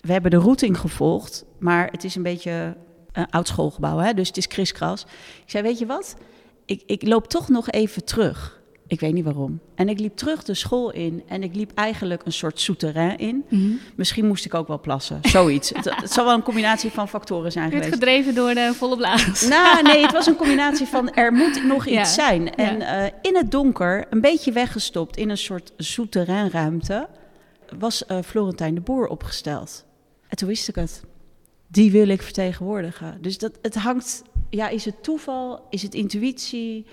[0.00, 2.76] we hebben de routing gevolgd, maar het is een beetje
[3.12, 4.14] een oud schoolgebouw, hè?
[4.14, 5.02] dus het is kriskras.
[5.44, 6.16] Ik zei, weet je wat?
[6.64, 8.62] Ik, ik loop toch nog even terug.
[8.86, 9.60] Ik weet niet waarom.
[9.74, 13.44] En ik liep terug de school in en ik liep eigenlijk een soort souterrain in.
[13.48, 13.72] Mhm.
[13.94, 15.68] Misschien moest ik ook wel plassen, zoiets.
[15.68, 17.92] het, het zal wel een combinatie van factoren zijn geweest.
[17.92, 19.48] gedreven door de volle blaas.
[19.48, 22.54] Nou, nee, het was een combinatie van er moet nog iets zijn.
[22.54, 27.08] En eh, in het donker, een beetje weggestopt in een soort souterrainruimte,
[27.78, 29.84] was eh, Florentijn de Boer opgesteld.
[30.28, 31.02] En toen wist ik het.
[31.68, 33.18] Die wil ik vertegenwoordigen.
[33.20, 36.86] Dus dat, het hangt, ja, is het toeval, is het intuïtie?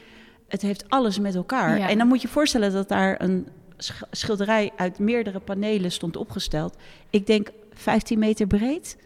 [0.52, 1.78] Het heeft alles met elkaar.
[1.78, 1.90] Ja.
[1.90, 6.16] En dan moet je je voorstellen dat daar een sch- schilderij uit meerdere panelen stond
[6.18, 6.76] opgesteld.
[7.10, 8.98] Ik denk 15 meter breed.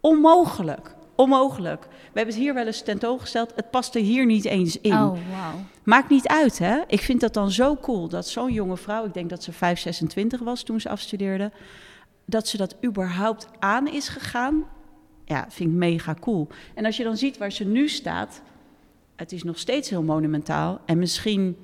[0.00, 0.94] Onmogelijk.
[1.14, 1.80] Onmogelijk.
[1.82, 3.52] We hebben het hier wel eens tentoongesteld.
[3.54, 4.92] Het paste hier niet eens in.
[4.92, 4.98] Oh,
[5.30, 5.64] wauw.
[5.82, 6.78] Maakt niet uit, hè?
[6.86, 9.78] Ik vind dat dan zo cool dat zo'n jonge vrouw, ik denk dat ze 5,
[9.80, 11.52] 26 was toen ze afstudeerde,
[12.26, 14.64] dat ze dat überhaupt aan is gegaan.
[15.24, 16.48] Ja, vind ik mega cool.
[16.74, 18.42] En als je dan ziet waar ze nu staat,
[19.16, 21.56] het is nog steeds heel monumentaal en misschien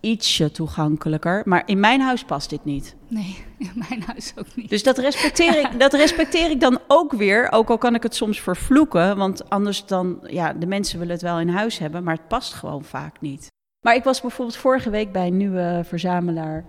[0.00, 2.96] ietsje toegankelijker, maar in mijn huis past dit niet.
[3.08, 4.68] Nee, in mijn huis ook niet.
[4.68, 7.52] Dus dat respecteer ik, dat respecteer ik dan ook weer.
[7.52, 9.16] Ook al kan ik het soms vervloeken.
[9.16, 12.52] Want anders dan, ja, de mensen willen het wel in huis hebben, maar het past
[12.54, 13.46] gewoon vaak niet.
[13.80, 16.64] Maar ik was bijvoorbeeld vorige week bij een nieuwe verzamelaar.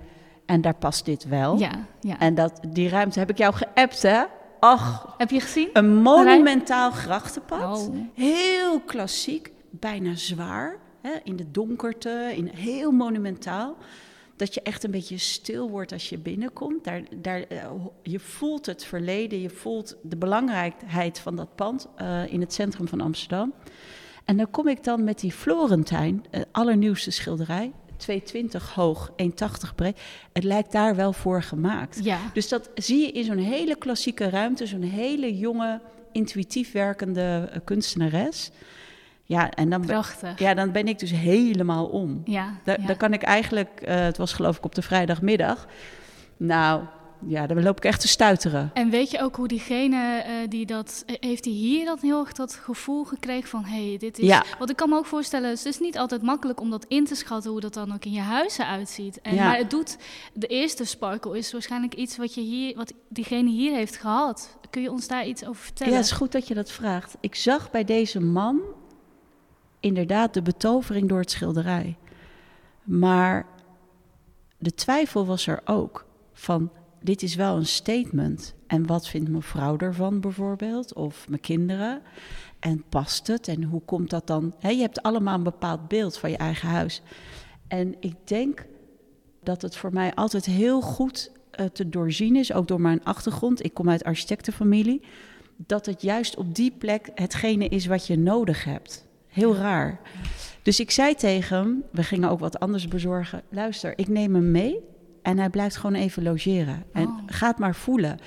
[0.45, 1.59] En daar past dit wel.
[1.59, 2.19] Ja, ja.
[2.19, 4.23] En dat, die ruimte heb ik jou geappt, hè?
[4.59, 5.69] Ach, Heb je gezien?
[5.73, 7.87] een monumentaal grachtenpad.
[7.87, 7.95] Oh.
[8.13, 10.79] Heel klassiek, bijna zwaar.
[11.01, 11.11] Hè?
[11.23, 13.77] In de donkerte, in, heel monumentaal.
[14.35, 16.83] Dat je echt een beetje stil wordt als je binnenkomt.
[16.83, 22.33] Daar, daar, eh, je voelt het verleden, je voelt de belangrijkheid van dat pand eh,
[22.33, 23.53] in het centrum van Amsterdam.
[24.25, 27.71] En dan kom ik dan met die Florentijn, eh, allernieuwste schilderij.
[27.97, 29.99] 220 hoog, 180 breed.
[30.33, 32.03] Het lijkt daar wel voor gemaakt.
[32.03, 32.19] Ja.
[32.33, 35.81] Dus dat zie je in zo'n hele klassieke ruimte, zo'n hele jonge,
[36.11, 38.51] intuïtief werkende kunstenares.
[39.33, 40.39] Ja, en dan, Prachtig.
[40.39, 42.21] ja, dan ben ik dus helemaal om.
[42.25, 42.53] Ja.
[42.63, 42.85] Da- ja.
[42.87, 45.67] Dan kan ik eigenlijk, eh, het was geloof ik op de vrijdagmiddag.
[46.37, 46.81] Nou,
[47.27, 48.71] ja, dan loop ik echt te stuiteren.
[48.73, 51.03] En weet je ook hoe diegene eh, die dat...
[51.05, 53.63] eh, Heeft hij hier dan heel erg dat gevoel gekregen van...
[53.65, 54.27] Hé, hey, dit is...
[54.27, 54.43] Ja.
[54.57, 57.15] Want ik kan me ook voorstellen, het is niet altijd makkelijk om dat in te
[57.15, 57.51] schatten...
[57.51, 59.21] hoe dat dan ook in je huizen uitziet.
[59.21, 59.43] En, Ja.
[59.43, 59.97] Maar het doet...
[60.33, 64.57] De eerste sparkle is waarschijnlijk iets wat, je hier, wat diegene hier heeft gehad.
[64.69, 65.95] Kun je ons daar iets over Ja, vertellen?
[65.95, 67.15] het is goed dat je dat vraagt.
[67.19, 68.59] Ik zag bij deze man
[69.83, 71.97] inderdaad de betovering door het schilderij.
[72.83, 73.45] Maar
[74.57, 78.53] de twijfel was er ook van dit is wel een statement.
[78.67, 80.93] En wat vindt mijn vrouw ervan bijvoorbeeld?
[80.93, 82.01] Of mijn kinderen?
[82.59, 83.47] En past het?
[83.47, 84.53] En hoe komt dat dan?
[84.59, 87.01] Je hebt allemaal een bepaald beeld van je eigen huis.
[87.67, 88.65] En ik denk
[89.41, 93.63] dat het voor mij altijd heel goed eh, te doorzien is, ook door mijn achtergrond.
[93.63, 95.01] Ik kom uit architectenfamilie.
[95.55, 99.07] Dat het juist op die plek hetgene is wat je nodig hebt.
[99.33, 99.99] Heel raar.
[100.61, 103.41] Dus ik zei tegen hem, we gingen ook wat anders bezorgen.
[103.49, 104.79] Luister, ik neem hem mee
[105.21, 106.83] en hij blijft gewoon even logeren.
[106.93, 107.17] En Oh.
[107.25, 108.17] ga het maar voelen.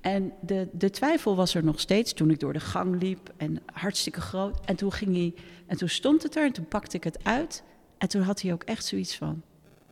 [0.00, 3.58] En de, de twijfel was er nog steeds toen ik door de gang liep en
[3.72, 4.60] hartstikke groot.
[4.64, 5.34] En toen ging hij,
[5.66, 7.62] en toen stond het er en toen pakte ik het uit.
[7.98, 9.42] En toen had hij ook echt zoiets van,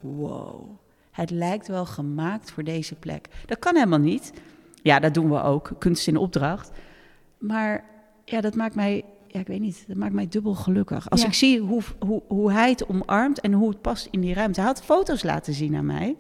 [0.01, 0.71] wow,
[1.11, 3.29] het lijkt wel gemaakt voor deze plek.
[3.47, 4.33] Dat kan helemaal niet.
[4.83, 6.71] Ja, dat doen we ook, kunst in opdracht.
[7.39, 7.85] Maar
[8.25, 9.05] ja, dat maakt mij,
[9.37, 11.11] ja, ik weet niet, dat maakt mij dubbel gelukkig.
[11.11, 11.27] Als Ja.
[11.27, 14.61] ik zie hoe, hoe, hoe hij het omarmt en hoe het past in die ruimte.
[14.61, 16.17] Hij had foto's laten zien aan mij.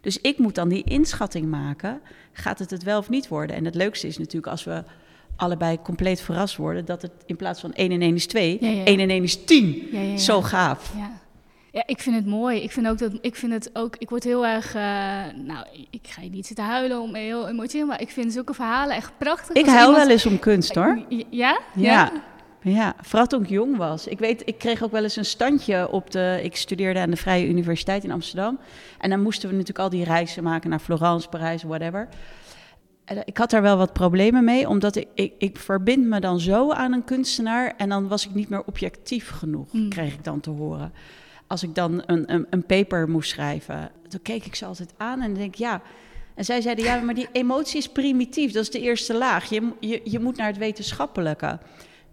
[0.00, 2.00] Dus ik moet dan die inschatting maken.
[2.32, 3.56] Gaat het het wel of niet worden?
[3.56, 4.82] En het leukste is natuurlijk als we
[5.36, 6.84] allebei compleet verrast worden...
[6.84, 8.84] dat het in plaats van 1 en 1 is 2, Ja, ja, ja.
[8.84, 9.88] 1 en 1 is 10.
[9.92, 10.16] Ja, ja, ja.
[10.16, 10.92] Zo gaaf.
[10.96, 11.22] Ja.
[11.74, 12.62] Ja, ik vind het mooi.
[12.62, 13.96] Ik vind ook dat ik vind het ook.
[13.98, 14.74] Ik word heel erg.
[14.74, 14.82] eh,
[15.34, 18.96] nou, ik ga je niet zitten huilen om heel emotioneel, maar ik vind zulke verhalen
[18.96, 19.56] echt prachtig.
[19.56, 20.98] Ik huil iemand- wel eens om kunst, hoor.
[21.30, 21.60] Ja?
[21.74, 22.12] Ja.
[22.60, 24.06] Ja, vooral toen ik jong was.
[24.06, 26.40] Ik weet, ik kreeg ook wel eens een standje op de.
[26.42, 28.58] Ik studeerde aan de Vrije Universiteit in Amsterdam.
[28.98, 32.08] En dan moesten we natuurlijk al die reizen maken naar Florence, Parijs, whatever.
[33.04, 36.40] En ik had daar wel wat problemen mee, omdat ik, ik, ik verbind me dan
[36.40, 37.74] zo aan een kunstenaar.
[37.76, 39.88] En dan was ik niet meer objectief genoeg, Hmm.
[39.88, 40.92] kreeg ik dan te horen.
[41.46, 45.20] Als ik dan een, een, een paper moest schrijven, dan keek ik ze altijd aan
[45.20, 45.82] en denk ja.
[46.34, 48.52] En zij zeiden ja, maar die emotie is primitief.
[48.52, 49.48] Dat is de eerste laag.
[49.48, 51.58] Je, je, je moet naar het wetenschappelijke.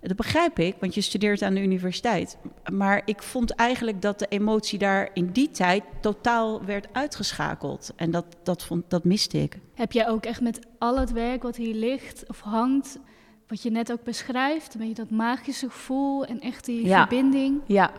[0.01, 2.37] Dat begrijp ik, want je studeert aan de universiteit.
[2.71, 7.93] Maar ik vond eigenlijk dat de emotie daar in die tijd totaal werd uitgeschakeld.
[7.95, 9.59] En dat, dat, vond, dat miste ik.
[9.73, 12.99] Heb jij ook echt met al het werk wat hier ligt of hangt,
[13.47, 16.97] wat je net ook beschrijft, een beetje dat magische gevoel en echt die Ja.
[17.07, 17.61] verbinding?
[17.65, 17.91] Ja,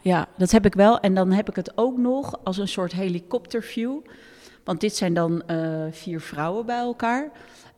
[0.00, 1.00] ja, dat heb ik wel.
[1.00, 3.98] En dan heb ik het ook nog als een soort helikopterview.
[4.64, 7.30] Want dit zijn dan eh, vier vrouwen bij elkaar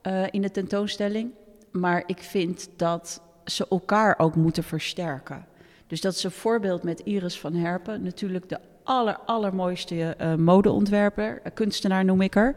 [0.03, 1.31] eh, in de tentoonstelling.
[1.71, 5.47] Maar ik vind dat ze elkaar ook moeten versterken.
[5.87, 8.03] Dus dat is een voorbeeld met Iris van Herpen.
[8.03, 12.55] Natuurlijk de aller, allermooiste eh, modeontwerper, kunstenaar noem ik haar.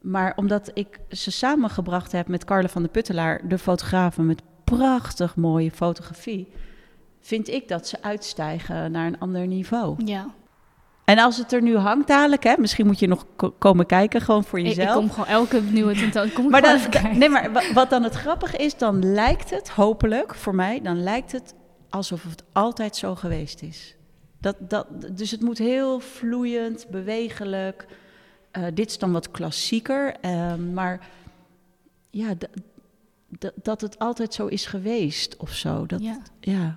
[0.00, 5.36] Maar omdat ik ze samengebracht heb met Carle van de Puttelaar, de fotografe met prachtig
[5.36, 6.48] mooie fotografie,
[7.26, 10.04] vind ik dat ze uitstijgen naar een ander niveau.
[10.04, 10.26] Ja,
[11.04, 14.20] En als het er nu hangt dadelijk, hè, misschien moet je nog ko- komen kijken,
[14.20, 14.88] gewoon voor jezelf.
[14.88, 16.50] ik kom gewoon elke nieuwe tentoonstelling.
[16.50, 16.80] Maar dan,
[17.18, 21.02] nee, maar wa- wat dan het grappige is, dan lijkt het, hopelijk voor mij, dan
[21.02, 21.54] lijkt het
[21.90, 23.96] alsof het altijd zo geweest is.
[24.40, 24.86] Dat, dat,
[25.16, 27.86] dus het moet heel vloeiend, bewegelijk.
[28.50, 31.08] Eh, dit is dan wat klassieker, ehm, maar
[32.10, 32.32] ja,
[33.62, 35.86] dat het altijd zo is geweest of zo.
[35.86, 36.18] Dat, Ja.
[36.40, 36.76] ja.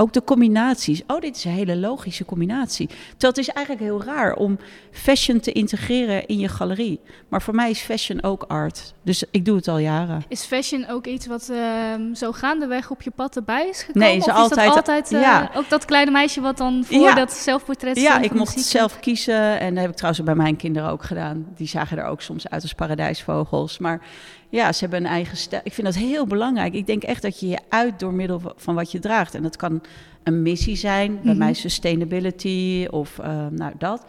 [0.00, 1.02] Ook de combinaties.
[1.06, 2.86] Oh, dit is een hele logische combinatie.
[2.86, 4.58] Terwijl het is eigenlijk heel raar om
[4.90, 7.00] fashion te integreren in je galerie.
[7.28, 8.94] Maar voor mij is fashion ook art.
[9.02, 10.22] Dus ik doe het al jaren.
[10.28, 14.08] Is fashion ook iets wat ehm, zo gaandeweg op je pad erbij is gekomen?
[14.08, 15.50] Nee, ze of is altijd- dat altijd eh, ja.
[15.54, 17.14] ook dat kleine meisje wat dan voor Ja.
[17.14, 19.60] dat zelfportret Ja, ik mocht het zelf kiezen.
[19.60, 21.46] En dat heb ik trouwens bij mijn kinderen ook gedaan.
[21.56, 23.78] Die zagen er ook soms uit als paradijsvogels.
[23.78, 24.00] Maar
[24.48, 25.60] ja, ze hebben een eigen stijl.
[25.64, 26.74] Ik vind dat heel belangrijk.
[26.74, 29.34] Ik denk echt dat je je uit door middel van- wat je draagt.
[29.34, 29.82] En dat kan
[30.22, 31.14] een missie zijn.
[31.14, 31.38] Bij Mhm.
[31.38, 34.04] mij sustainability of eh, nou dat.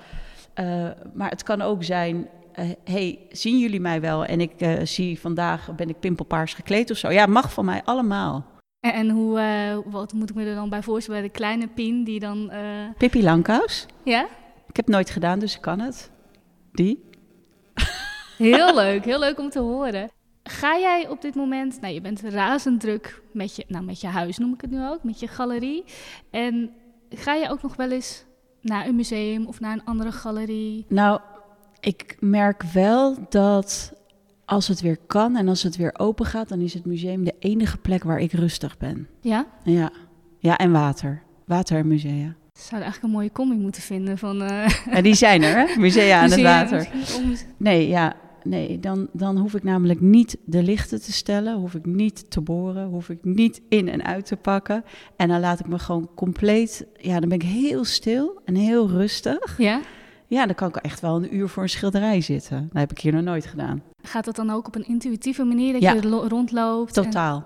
[0.54, 2.28] Eh, maar het kan ook zijn...
[2.54, 4.26] eh, hey, zien jullie mij wel?
[4.26, 4.52] En ik
[4.84, 7.10] zie vandaag, ben ik pimpelpaars gekleed of zo.
[7.12, 8.46] Ja, mag van mij allemaal.
[8.80, 9.40] En, en hoe,
[9.86, 11.20] wat moet ik me er dan bij voorstellen?
[11.22, 12.52] Bij de kleine Pien die dan...
[12.98, 13.86] Pippi Langkous.
[14.04, 14.24] ja?
[14.68, 16.12] Ik heb het nooit gedaan, dus ik kan het.
[16.72, 17.04] Die?
[18.38, 20.10] Heel leuk, heel leuk om te horen.
[20.50, 24.08] Ga jij op dit moment, nou je bent razend druk met je, nou met je
[24.08, 25.84] huis noem ik het nu ook, met je galerie.
[26.32, 26.72] En
[27.10, 28.26] ga je ook nog wel eens
[28.62, 30.86] naar een museum of naar een andere galerie?
[30.88, 31.20] Nou,
[31.80, 33.94] ik merk wel dat
[34.46, 37.36] als het weer kan en als het weer open gaat, dan is het museum de
[37.40, 39.08] enige plek waar ik rustig ben.
[39.22, 39.46] Ja?
[39.64, 39.92] Ja,
[40.40, 41.22] ja en water.
[41.46, 42.36] Water en musea.
[42.54, 44.42] Zou eigenlijk een mooie combi moeten vinden van...
[44.42, 45.80] eh En die zijn er, hè?
[45.80, 46.88] Musea aan het water.
[47.58, 48.16] Nee, ja,
[48.50, 52.42] nee dan, dan hoef ik namelijk niet de lichten te stellen, hoef ik niet te
[52.42, 54.84] boren, hoef ik niet in en uit te pakken.
[55.16, 58.90] En dan laat ik me gewoon compleet, ja, dan ben ik heel stil en heel
[58.90, 59.58] rustig.
[59.58, 59.80] Ja?
[60.28, 62.62] Ja, dan kan ik echt wel een uur voor een schilderij zitten.
[62.72, 63.84] Dat heb ik hier nog nooit gedaan.
[64.04, 65.94] Gaat dat dan ook op een intuïtieve manier dat Ja.
[65.94, 66.98] je lo- rondloopt?
[66.98, 67.46] En, Totaal.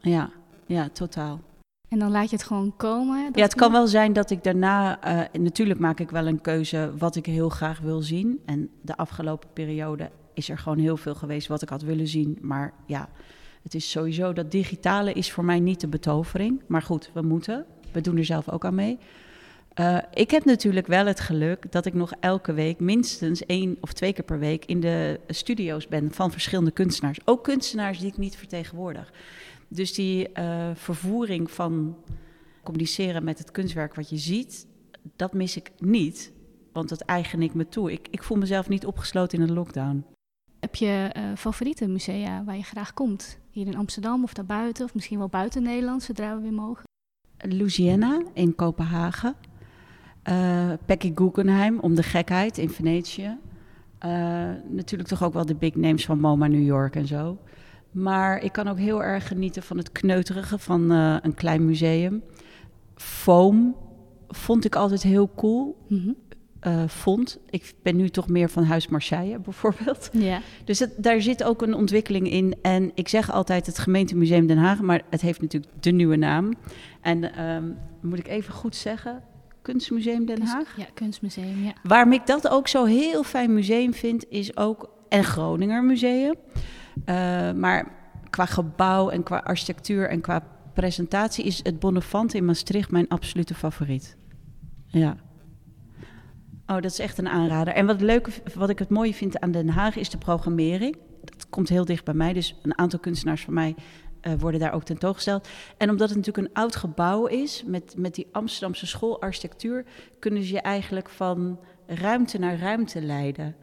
[0.00, 0.30] Ja,
[0.66, 1.40] ja, totaal.
[1.88, 3.30] en dan laat je het gewoon komen?
[3.32, 5.00] Ja, het kan wel zijn dat ik daarna...
[5.00, 8.40] eh, natuurlijk maak ik wel een keuze wat ik heel graag wil zien.
[8.44, 12.38] En de afgelopen periode is er gewoon heel veel geweest wat ik had willen zien.
[12.40, 13.08] Maar ja,
[13.62, 14.32] het is sowieso...
[14.32, 16.60] Dat digitale is voor mij niet de betovering.
[16.66, 17.66] Maar goed, we moeten.
[17.92, 18.98] We doen er zelf ook aan mee.
[19.74, 23.92] Eh, ik heb natuurlijk wel het geluk dat ik nog elke week minstens één of
[23.92, 27.18] twee keer per week in de studio's ben van verschillende kunstenaars.
[27.24, 29.12] Ook kunstenaars die ik niet vertegenwoordig.
[29.68, 31.96] Dus die eh, vervoering van
[32.62, 34.66] communiceren met het kunstwerk wat je ziet,
[35.16, 36.32] dat mis ik niet.
[36.72, 37.92] Want dat eigen ik me toe.
[37.92, 40.04] Ik, ik voel mezelf niet opgesloten in een lockdown.
[40.74, 43.38] Heb je eh, favoriete musea waar je graag komt?
[43.50, 44.84] Hier in Amsterdam of daarbuiten?
[44.84, 46.84] Of misschien wel buiten Nederland, zodra we weer mogen?
[47.38, 49.34] Louisiana in Kopenhagen.
[50.22, 53.38] Eh Peggy Guggenheim om de gekheid in Venetië.
[53.98, 54.10] Eh,
[54.68, 57.38] natuurlijk toch ook wel de big names van MoMA New York en zo.
[57.90, 62.22] Maar ik kan ook heel erg genieten van het kneuterige van een klein museum.
[62.94, 63.76] Foam
[64.28, 65.76] vond ik altijd heel cool.
[65.88, 66.12] Mhm.
[66.64, 67.38] Eh, vond.
[67.50, 70.10] Ik ben nu toch meer van Huis Marseille bijvoorbeeld.
[70.12, 70.40] Ja.
[70.64, 72.54] Dus het, daar zit ook een ontwikkeling in.
[72.62, 76.54] En ik zeg altijd het gemeentemuseum Den Haag, maar het heeft natuurlijk de nieuwe naam.
[77.00, 77.64] En ehm,
[78.00, 79.22] moet ik even goed zeggen,
[79.62, 80.76] Kunstmuseum Den Haag.
[80.76, 81.72] Ja, kunstmuseum, ja.
[81.82, 84.92] Waarom ik dat ook zo heel fijn museum vind, is ook...
[85.08, 86.34] En Groninger Museum.
[87.04, 87.14] Eh,
[87.52, 87.92] maar
[88.30, 93.54] qua gebouw en qua architectuur en qua presentatie is het Bonnefant in Maastricht mijn absolute
[93.54, 94.16] favoriet.
[94.86, 95.16] Ja.
[96.66, 97.74] Oh, dat is echt een aanrader.
[97.74, 100.96] En wat, leuke, wat ik het mooie vind aan Den Haag is de programmering.
[101.24, 102.32] Dat komt heel dicht bij mij.
[102.32, 103.74] Dus een aantal kunstenaars van mij
[104.22, 105.48] uh, worden daar ook tentoongesteld.
[105.76, 109.84] En omdat het natuurlijk een oud gebouw is, met, met die Amsterdamse schoolarchitectuur,
[110.18, 113.56] kunnen ze je eigenlijk van ruimte naar ruimte leiden.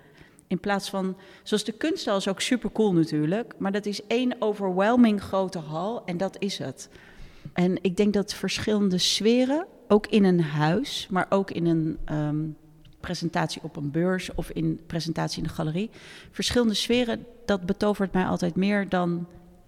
[0.48, 4.36] In plaats van, zoals de kunsthal is ook super cool natuurlijk, maar dat is één
[4.40, 6.90] overwhelming grote hal en dat is het.
[7.54, 12.58] En ik denk dat verschillende sferen, ook in een huis, maar ook in een um,
[13.02, 15.90] presentatie op een beurs of in presentatie in de galerie,
[16.32, 19.28] verschillende sferen, dat betovert mij altijd meer dan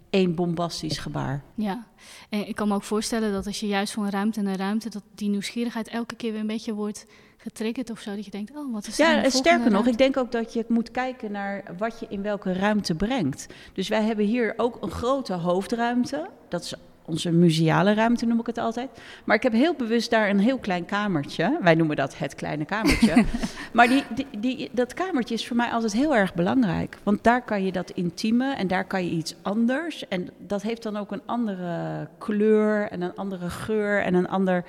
[0.10, 1.44] één bombastisch gebaar.
[1.56, 1.88] Ja,
[2.30, 5.04] en ik kan me ook voorstellen dat als je juist van ruimte naar ruimte, dat
[5.16, 7.06] die nieuwsgierigheid elke keer weer een beetje wordt
[7.38, 8.16] getriggerd of zo.
[8.16, 10.92] Dat je denkt, oh, wat is Ja, sterker nog, ik denk ook dat je moet
[10.92, 13.48] kijken naar wat je in welke ruimte brengt.
[13.74, 16.30] Dus wij hebben hier ook een grote hoofdruimte.
[16.48, 16.74] Dat is
[17.06, 18.90] onze museale ruimte noem ik het altijd.
[19.24, 21.58] Maar ik heb heel bewust daar een heel klein kamertje.
[21.62, 23.26] Wij noemen dat het kleine kamertje.
[23.74, 26.98] maar die, die, die, dat kamertje is voor mij altijd heel erg belangrijk.
[27.04, 30.08] Want daar kan je dat intieme en daar kan je iets anders.
[30.08, 34.66] En dat heeft dan ook een andere kleur en een andere geur en een ander...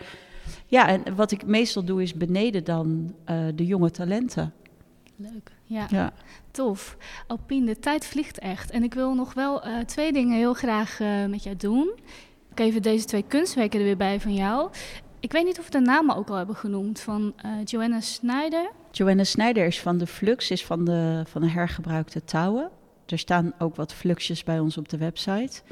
[0.66, 4.52] Ja, en wat ik meestal doe is beneden dan uh, de jonge talenten.
[5.16, 5.86] Leuk, ja.
[5.90, 6.12] ja.
[6.54, 6.96] Tof.
[7.26, 8.70] Alpine, de tijd vliegt echt.
[8.70, 11.92] En ik wil nog wel uh, twee dingen heel graag uh, met jou doen.
[12.50, 14.70] Ik even deze twee kunstwerken er weer bij van jou.
[15.20, 18.70] Ik weet niet of we de namen ook al hebben genoemd van uh, Joanna Snyder.
[18.90, 22.70] Joanna Snyder is van de Flux, is van de, van de hergebruikte touwen.
[23.06, 25.62] Er staan ook wat fluxjes bij ons op de website.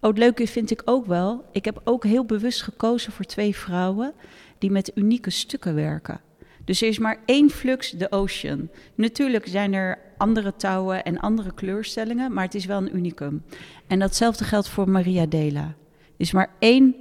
[0.00, 1.44] Oh, het leuke vind ik ook wel.
[1.52, 4.12] Ik heb ook heel bewust gekozen voor twee vrouwen
[4.58, 6.20] die met unieke stukken werken.
[6.64, 8.68] Dus er is maar één flux, de Ocean.
[8.94, 13.44] Natuurlijk zijn er andere touwen en andere kleurstellingen, maar het is wel een unicum.
[13.86, 15.64] En datzelfde geldt voor Maria Dela.
[15.64, 15.74] Er
[16.16, 16.94] is maar één,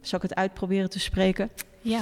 [0.00, 1.50] zal ik het uitproberen te spreken?
[1.80, 2.00] Ja.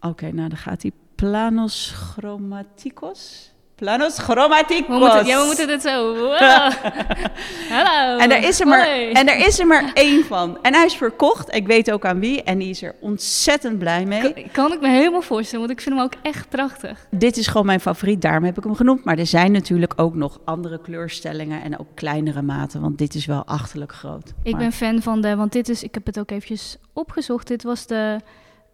[0.00, 0.92] Oké, nou dan gaat hij.
[1.14, 3.52] Planos chromaticos.
[3.76, 4.86] Planos chromaticos.
[4.86, 6.14] We moeten, ja, we moeten het zo.
[7.76, 8.18] Hallo.
[8.18, 10.58] En er, is er maar, en er is er maar één van.
[10.62, 11.54] En hij is verkocht.
[11.54, 12.42] Ik weet ook aan wie.
[12.42, 14.32] En die is er ontzettend blij mee.
[14.32, 17.06] Kan, kan ik me helemaal voorstellen, want ik vind hem ook echt prachtig.
[17.10, 19.04] Dit is gewoon mijn favoriet, daarom heb ik hem genoemd.
[19.04, 22.80] Maar er zijn natuurlijk ook nog andere kleurstellingen en ook kleinere maten.
[22.80, 24.32] Want dit is wel achterlijk groot.
[24.42, 27.46] Ik ben fan van de, want dit is, ik heb het ook eventjes opgezocht.
[27.46, 28.20] Dit was de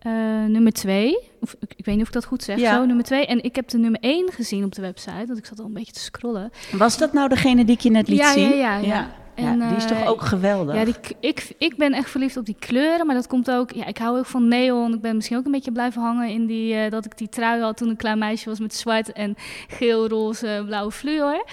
[0.07, 0.13] uh,
[0.47, 1.19] nummer twee.
[1.41, 2.59] Of ik, ik, weet niet of ik dat goed zeg.
[2.59, 2.75] Ja.
[2.75, 3.27] Zo, nummer twee.
[3.27, 5.27] En ik heb de nummer één gezien op de website.
[5.27, 6.51] Want ik zat al een beetje te scrollen.
[6.73, 8.49] Was dat nou degene die ik je net liet ja, zien?
[8.49, 8.87] Ja, ja, ja.
[8.87, 9.11] ja.
[9.35, 10.75] En, die is toch uh, ook geweldig?
[10.75, 13.71] Ja, die, ik, ik ben echt verliefd op die kleuren, maar dat komt ook...
[13.71, 14.95] Ja, ik hou ook van neon.
[14.95, 16.75] Ik ben misschien ook een beetje blijven hangen in die...
[16.75, 19.35] Uh, dat ik die trui had toen een klein meisje was met zwart en
[19.69, 21.45] geel, roze, blauwe fluor.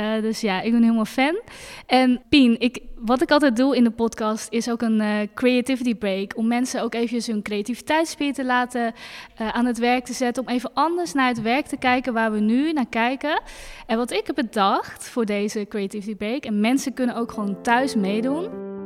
[0.00, 1.40] Uh, dus ja, ik ben helemaal fan.
[1.86, 5.94] En Pien, ik, wat ik altijd doe in de podcast is ook een uh, creativity
[5.94, 6.36] break.
[6.36, 8.94] Om mensen ook eventjes hun creativiteitsspier te laten
[9.40, 10.46] uh, aan het werk te zetten.
[10.46, 13.42] Om even anders naar het werk te kijken waar we nu naar kijken.
[13.86, 16.44] En wat ik heb bedacht voor deze creativity break.
[16.44, 18.76] En mensen kunnen ook gewoon thuis meedoen.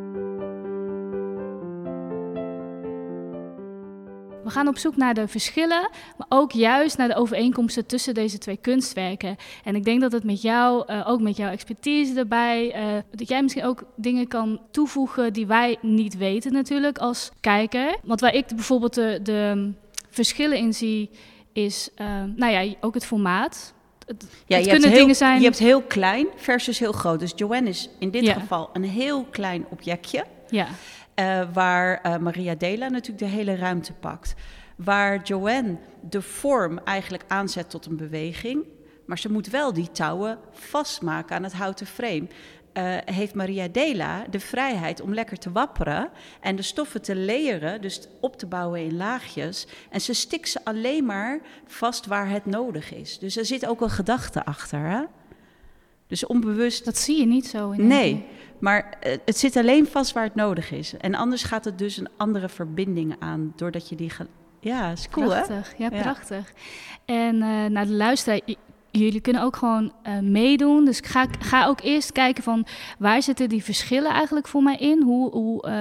[4.44, 8.38] We gaan op zoek naar de verschillen, maar ook juist naar de overeenkomsten tussen deze
[8.38, 9.36] twee kunstwerken.
[9.64, 13.28] En ik denk dat het met jou, uh, ook met jouw expertise erbij, uh, dat
[13.28, 17.96] jij misschien ook dingen kan toevoegen die wij niet weten natuurlijk als kijker.
[18.02, 19.72] Want waar ik bijvoorbeeld de, de
[20.10, 21.10] verschillen in zie,
[21.52, 23.74] is, uh, nou ja, ook het formaat.
[24.06, 25.38] Het, ja, het je kunnen dingen zijn.
[25.38, 27.20] Je hebt heel klein versus heel groot.
[27.20, 28.32] Dus Joanne is in dit ja.
[28.32, 30.24] geval een heel klein objectje.
[30.48, 30.68] Ja.
[31.16, 34.34] Uh, waar uh, Maria Dela natuurlijk de hele ruimte pakt.
[34.76, 38.64] Waar Joanne de vorm eigenlijk aanzet tot een beweging.
[39.06, 42.26] Maar ze moet wel die touwen vastmaken aan het houten frame.
[42.78, 47.80] Uh, heeft Maria Dela de vrijheid om lekker te wapperen en de stoffen te layeren,
[47.80, 49.66] dus op te bouwen in laagjes.
[49.90, 53.18] En ze stikt ze alleen maar vast waar het nodig is.
[53.18, 54.80] Dus er zit ook een gedachte achter.
[54.80, 55.02] Hè?
[56.06, 56.84] Dus onbewust.
[56.84, 57.86] Dat zie je niet zo in.
[57.86, 58.26] Nee.
[58.62, 60.96] Maar het zit alleen vast waar het nodig is.
[60.96, 64.12] En anders gaat het dus een andere verbinding aan, doordat je die...
[64.60, 65.74] Ja, is cool prachtig.
[65.76, 65.84] hè?
[65.84, 66.52] Ja, prachtig.
[67.04, 68.40] En uh, naar de luisteraar,
[68.92, 70.84] jullie kunnen ook gewoon uh, meedoen.
[70.84, 72.66] Dus ga, ga ook eerst kijken van
[72.98, 75.02] waar zitten die verschillen eigenlijk voor mij in?
[75.02, 75.72] Hoe, hoe uh,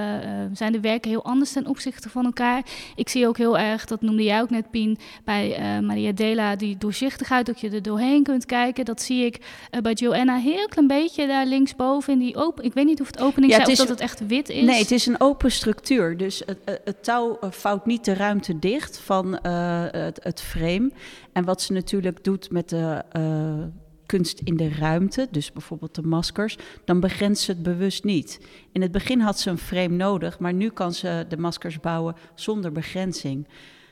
[0.52, 2.62] zijn de werken heel anders ten opzichte van elkaar?
[2.96, 6.56] Ik zie ook heel erg, dat noemde jij ook net Pien, bij uh, Maria Dela,
[6.56, 8.84] die doorzichtigheid, dat je er doorheen kunt kijken.
[8.84, 9.38] Dat zie ik
[9.82, 12.64] bij Joanna heel klein beetje daar linksboven in die open.
[12.64, 14.64] Ik weet niet of het opening ja, is of dat het echt wit is.
[14.64, 16.16] Nee, het is een open structuur.
[16.16, 20.90] Dus het, het touw vouwt niet de ruimte dicht van het, het frame.
[21.32, 23.64] En wat ze natuurlijk doet met de uh,
[24.06, 28.40] kunst in de ruimte, dus bijvoorbeeld de maskers, dan begrenst ze het bewust niet.
[28.72, 32.16] In het begin had ze een frame nodig, maar nu kan ze de maskers bouwen
[32.34, 33.48] zonder begrenzing.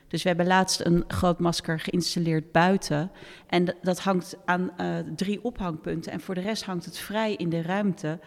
[0.09, 3.11] Dus we hebben laatst een groot masker geïnstalleerd buiten.
[3.47, 6.13] En dat hangt aan uh, drie ophangpunten.
[6.13, 8.19] En voor de rest hangt het vrij in de ruimte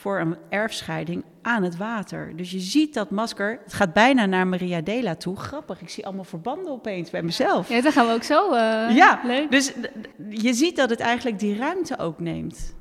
[0.00, 2.36] voor een erfscheiding aan het water.
[2.36, 5.36] Dus je ziet dat masker, het gaat bijna naar Maria Dela toe.
[5.36, 7.68] Grappig, ik zie allemaal verbanden opeens bij mezelf.
[7.68, 8.52] Ja, dan gaan we ook zo.
[8.52, 9.50] Uh, ja, leuk.
[9.50, 9.72] dus
[10.28, 12.76] je ziet dat het eigenlijk die ruimte ook neemt.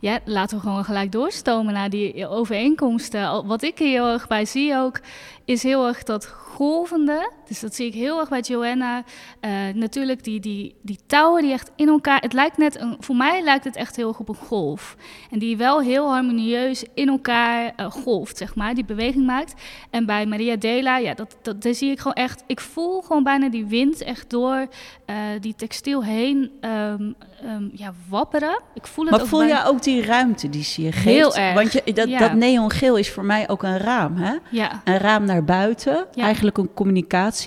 [0.00, 3.46] Ja, laten we gewoon gelijk doorstomen naar die overeenkomsten.
[3.46, 5.00] Wat ik hier heel erg bij zie ook,
[5.44, 7.30] is heel erg dat golvende.
[7.50, 9.04] Dus dat zie ik heel erg bij Joanna.
[9.40, 12.20] Uh, natuurlijk die, die, die touwen die echt in elkaar...
[12.20, 14.96] Het lijkt net, een, voor mij lijkt het echt heel erg op een golf.
[15.30, 18.74] En die wel heel harmonieus in elkaar uh, golft, zeg maar.
[18.74, 19.54] Die beweging maakt.
[19.90, 22.44] En bij Maria Dela, ja, dat, dat, daar zie ik gewoon echt...
[22.46, 24.66] Ik voel gewoon bijna die wind echt door
[25.06, 28.60] uh, die textiel heen um, um, ja, wapperen.
[28.74, 31.04] Ik voel het maar ook voel je ook die ruimte die ze je geeft?
[31.04, 32.18] Heel erg, Want je, dat, ja.
[32.18, 34.34] dat neongeel is voor mij ook een raam, hè?
[34.50, 34.80] Ja.
[34.84, 36.24] Een raam naar buiten, Ja.
[36.24, 37.39] eigenlijk een communicatie.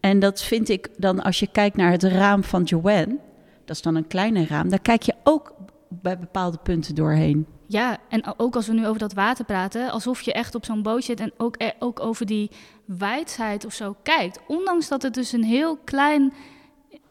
[0.00, 3.18] En dat vind ik dan, als je kijkt naar het raam van Joanne,
[3.64, 5.54] dat is dan een kleiner raam, daar kijk je ook
[5.88, 7.46] bij bepaalde punten doorheen.
[7.66, 10.82] Ja, en ook als we nu over dat water praten, alsof je echt op zo'n
[10.82, 12.50] boot zit en ook, eh, ook over die
[12.84, 14.40] wijdheid of zo kijkt.
[14.46, 16.32] Ondanks dat het dus een heel klein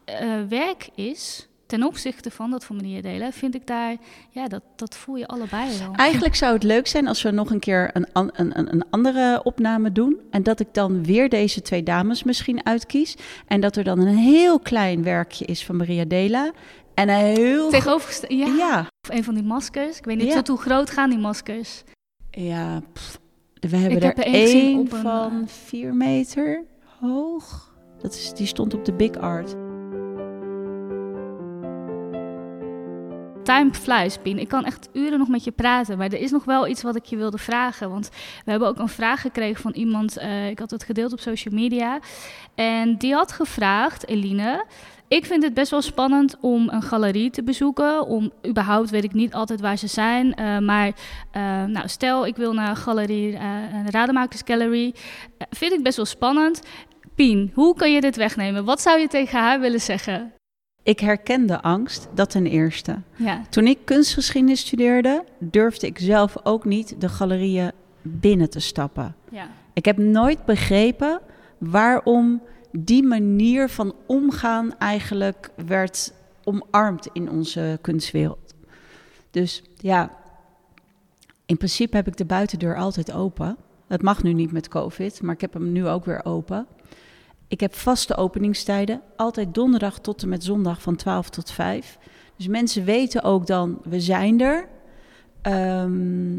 [0.04, 3.96] eh, werk is, ten opzichte van dat van meneer Delen, vind ik daar,
[4.30, 5.94] ja, dat, dat voel je allebei wel.
[5.94, 8.84] Eigenlijk zou het leuk zijn als we nog een keer een, an- een, een, een
[8.90, 10.16] andere opname doen.
[10.30, 13.16] En dat ik dan weer deze twee dames misschien uitkies.
[13.46, 16.50] En dat er dan een heel klein werkje is van Maria Dela.
[16.94, 17.70] En een heel...
[17.70, 18.46] Tegenovergesteld, ja.
[18.46, 19.98] Ja, Of een van die maskers.
[19.98, 20.34] Ik weet niet Ja.
[20.34, 21.82] tot hoe groot gaan die maskers.
[22.30, 23.18] ja pff,
[23.60, 26.64] we hebben Ik heb er één op een, van eh, vier meter
[27.00, 27.74] hoog.
[28.02, 29.54] Dat is, die stond op de Big Art.
[33.50, 34.38] Time flies, Pien.
[34.38, 36.96] Ik kan echt uren nog met je praten, maar er is nog wel iets wat
[36.96, 37.90] ik je wilde vragen.
[37.90, 38.08] Want
[38.44, 41.54] we hebben ook een vraag gekregen van iemand, eh, ik had het gedeeld op social
[41.54, 41.98] media.
[42.54, 44.64] En die had gevraagd, Eline,
[45.08, 48.06] ik vind het best wel spannend om een galerie te bezoeken.
[48.06, 50.34] Om, überhaupt weet ik niet altijd waar ze zijn.
[50.34, 50.92] eh, maar
[51.30, 53.36] eh, nou, stel, ik wil naar een galerie,
[53.72, 54.94] een Rademaker's Gallery.
[55.50, 56.62] Vind ik best wel spannend.
[57.14, 58.64] Pien, hoe kan je dit wegnemen?
[58.64, 60.32] Wat zou je tegen haar willen zeggen?
[60.90, 62.96] Ik herkende angst, dat ten eerste.
[63.16, 67.72] Ja, Toen ik kunstgeschiedenis studeerde, durfde ik zelf ook niet de galerieën
[68.02, 69.14] binnen te stappen.
[69.30, 69.48] ja.
[69.72, 71.20] Ik heb nooit begrepen
[71.58, 76.12] waarom die manier van omgaan eigenlijk werd
[76.44, 78.54] omarmd in onze kunstwereld.
[79.30, 80.10] Dus ja,
[81.46, 83.56] in principe heb ik de buitendeur altijd open.
[83.86, 86.66] Het mag nu niet met COVID, maar ik heb hem nu ook weer open.
[87.50, 91.98] Ik heb vaste openingstijden, altijd donderdag tot en met zondag van 12 tot 5.
[92.36, 94.68] Dus mensen weten ook dan, we zijn er.
[95.42, 96.38] Ehm,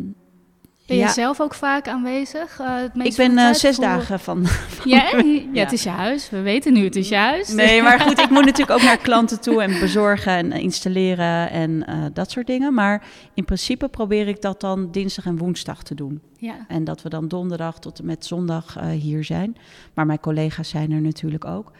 [0.92, 2.60] Ben je ja, zelf ook vaak aanwezig?
[2.60, 4.46] eh, het ik ben eh, zes Voor- dagen van,
[4.84, 5.24] Ja, ja,
[5.54, 5.64] Ja.
[5.64, 6.30] het is je huis.
[6.30, 7.54] We weten nu, het is je huis.
[7.54, 11.86] Nee, maar goed, ik moet natuurlijk ook naar klanten toe en bezorgen en installeren en
[11.88, 12.74] eh, dat soort dingen.
[12.74, 16.22] Maar in principe probeer ik dat dan dinsdag en woensdag te doen.
[16.38, 19.58] Ja, En dat we dan donderdag tot en met zondag eh, hier zijn.
[19.94, 21.72] Maar mijn collega's zijn er natuurlijk ook.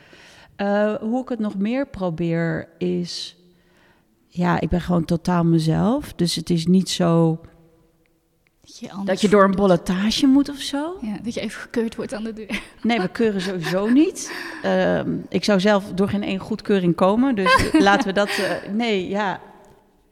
[0.56, 3.36] Eh, hoe ik het nog meer probeer is...
[4.28, 6.14] Ja, ik ben gewoon totaal mezelf.
[6.14, 7.40] Dus het is niet zo
[8.72, 10.98] dat je, anders dat je door een bolletage moet of zo.
[11.02, 12.62] Ja, dat je even gekeurd wordt aan de deur.
[12.82, 14.32] Nee, we keuren sowieso niet.
[14.62, 17.36] Ehm, ik zou zelf door geen één goedkeuring komen.
[17.36, 18.30] Dus laten we dat.
[18.30, 19.40] eh, nee, ja.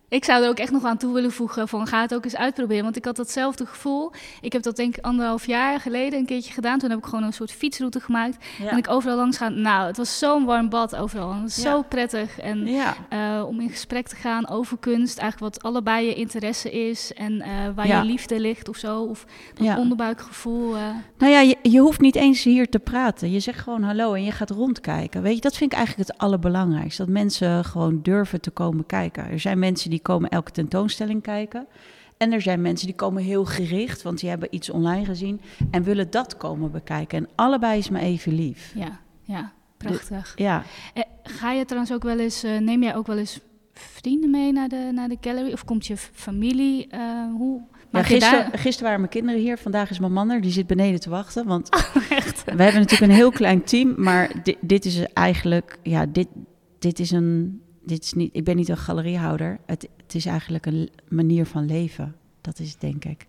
[0.09, 2.35] Ik zou er ook echt nog aan toe willen voegen van ga het ook eens
[2.35, 2.83] uitproberen.
[2.83, 4.11] Want ik had datzelfde gevoel.
[4.41, 6.79] Ik heb dat denk ik anderhalf jaar geleden een keertje gedaan.
[6.79, 8.45] Toen heb ik gewoon een soort fietsroute gemaakt.
[8.59, 8.69] Ja.
[8.69, 9.49] En ik overal langs ga.
[9.49, 11.29] Nou, het was zo'n warm bad overal.
[11.29, 11.71] En het was Ja.
[11.71, 12.39] zo prettig.
[12.39, 12.95] En ja.
[13.09, 15.17] eh, om in gesprek te gaan over kunst.
[15.17, 17.13] Eigenlijk wat allebei je interesse is.
[17.13, 19.01] En eh, waar je liefde ligt of zo.
[19.01, 20.75] Of dat onderbuikgevoel.
[20.75, 20.81] eh.
[21.17, 23.31] Nou ja, je, je hoeft niet eens hier te praten.
[23.31, 25.21] Je zegt gewoon hallo en je gaat rondkijken.
[25.21, 27.03] Weet je, dat vind ik eigenlijk het allerbelangrijkste.
[27.03, 29.29] Dat mensen gewoon durven te komen kijken.
[29.29, 31.67] Er zijn mensen die komen elke tentoonstelling kijken.
[32.17, 35.41] En er zijn mensen die komen heel gericht, want die hebben iets online gezien
[35.71, 37.17] en willen dat komen bekijken.
[37.17, 38.71] En allebei is me even lief.
[38.75, 40.33] Ja, ja, prachtig.
[40.35, 43.39] Ja, Eh, ga je trouwens ook wel eens, eh, neem jij ook wel eens
[43.73, 45.51] vrienden mee naar de, naar de gallery?
[45.53, 46.87] Of komt je familie?
[46.87, 46.99] eh,
[47.37, 49.57] hoe ja gisteren, gisteren waren mijn kinderen hier.
[49.57, 50.41] Vandaag is mijn man er.
[50.41, 51.45] Die zit beneden te wachten.
[51.45, 51.69] Want
[52.09, 52.43] Echt?
[52.43, 53.93] we hebben natuurlijk een heel klein team.
[53.97, 55.79] Maar dit, dit is eigenlijk...
[55.83, 56.27] Ja, dit,
[56.79, 57.61] dit is een...
[57.89, 59.59] Dit is niet, ik ben niet een galeriehouder.
[59.65, 62.15] Het, het is eigenlijk een manier van leven.
[62.41, 63.27] Dat is denk ik.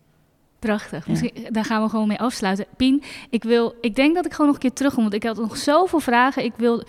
[0.60, 1.06] Prachtig.
[1.06, 2.66] Misschien, daar gaan we gewoon mee afsluiten.
[2.76, 5.36] Pien, ik, wil, ik denk dat ik gewoon nog een keer terugkom, want ik had
[5.36, 6.44] nog zoveel vragen.
[6.44, 6.82] Ik wil,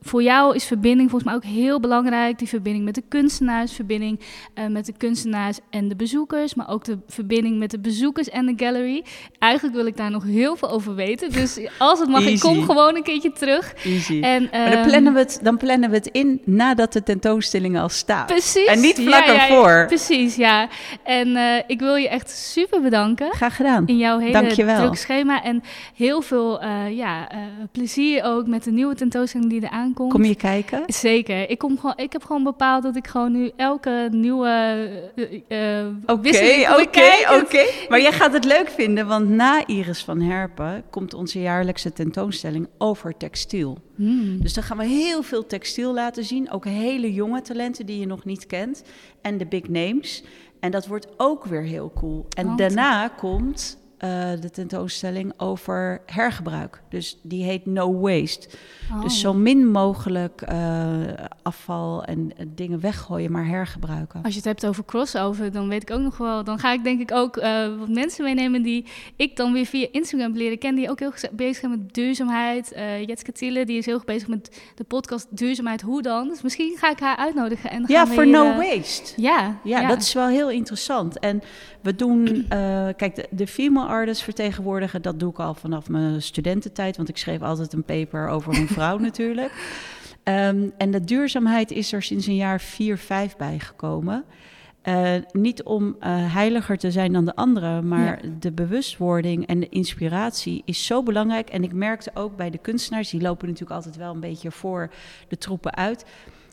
[0.00, 2.38] voor jou is verbinding volgens mij ook heel belangrijk.
[2.38, 4.20] Die verbinding met de kunstenaars, verbinding
[4.54, 8.46] uh, met de kunstenaars en de bezoekers, maar ook de verbinding met de bezoekers en
[8.46, 9.04] de gallery.
[9.38, 11.30] Eigenlijk wil ik daar nog heel veel over weten.
[11.30, 13.74] Dus als het mag, ik kom gewoon een keertje terug.
[13.84, 14.20] Easy.
[14.20, 17.78] En, maar dan ehm, plannen, we het, dan plannen we het in nadat de tentoonstelling
[17.78, 18.26] al staat.
[18.26, 18.66] Precies.
[18.66, 19.70] En niet vlak ja, ervoor.
[19.70, 20.68] Ja, precies, ja.
[21.04, 23.86] En uh, ik wil je echt super bedanken Graag gedaan.
[23.86, 24.76] In jouw hele Dankjewel.
[24.76, 25.42] druk schema.
[25.42, 25.62] En
[25.94, 27.38] heel veel uh, ja, uh,
[27.72, 30.12] plezier ook met de nieuwe tentoonstelling die er aankomt.
[30.12, 30.82] Kom je kijken?
[30.86, 31.50] Zeker.
[31.50, 34.88] Ik, kom gewoon, ik heb gewoon bepaald dat ik gewoon nu elke nieuwe
[35.48, 37.64] uh, Oké, oké, oké.
[37.88, 42.68] Maar jij gaat het leuk vinden, want na Iris van Herpen komt onze jaarlijkse tentoonstelling
[42.78, 43.78] over textiel.
[43.96, 44.42] Hmm.
[44.42, 46.50] Dus dan gaan we heel veel textiel laten zien.
[46.50, 48.82] Ook hele jonge talenten die je nog niet kent.
[49.22, 50.24] En de big names.
[50.62, 52.26] En dat wordt ook weer heel cool.
[52.36, 56.82] En daarna komt uh, de tentoonstelling over hergebruik.
[56.88, 58.48] Dus die heet No Waste.
[59.02, 59.36] Dus zo oh.
[59.36, 60.94] min mogelijk uh,
[61.42, 64.22] afval en uh, dingen weggooien, maar hergebruiken.
[64.22, 66.44] Als je het hebt over crossover, dan weet ik ook nog wel.
[66.44, 67.34] Dan ga ik denk ik ook
[67.78, 68.86] wat mensen meenemen die
[69.16, 72.72] ik dan weer via Instagram leren kennen, die ook heel bezig zijn met duurzaamheid.
[73.06, 75.80] Jetske Thiele, die is heel bezig met de podcast Duurzaamheid.
[75.82, 76.28] Hoe dan?
[76.28, 77.70] Dus misschien ga ik haar uitnodigen.
[77.70, 79.20] En ja, voor No Waste.
[79.22, 81.18] Ja, ja, ja, dat is wel heel interessant.
[81.18, 81.42] En
[81.82, 82.46] we doen,
[82.96, 85.02] kijk, de, de female artists vertegenwoordigen.
[85.02, 88.68] Dat doe ik al vanaf mijn studententijd, want ik schreef altijd een paper over een
[88.68, 89.52] vrouw natuurlijk.
[90.22, 94.24] Ehm, en de duurzaamheid is er sinds een jaar vier, vijf bijgekomen.
[94.84, 95.94] Uh, niet om uh,
[96.34, 101.48] heiliger te zijn dan de anderen, maar de bewustwording en de inspiratie is zo belangrijk.
[101.48, 104.90] En ik merkte ook bij de kunstenaars, die lopen natuurlijk altijd wel een beetje voor
[105.28, 106.04] de troepen uit.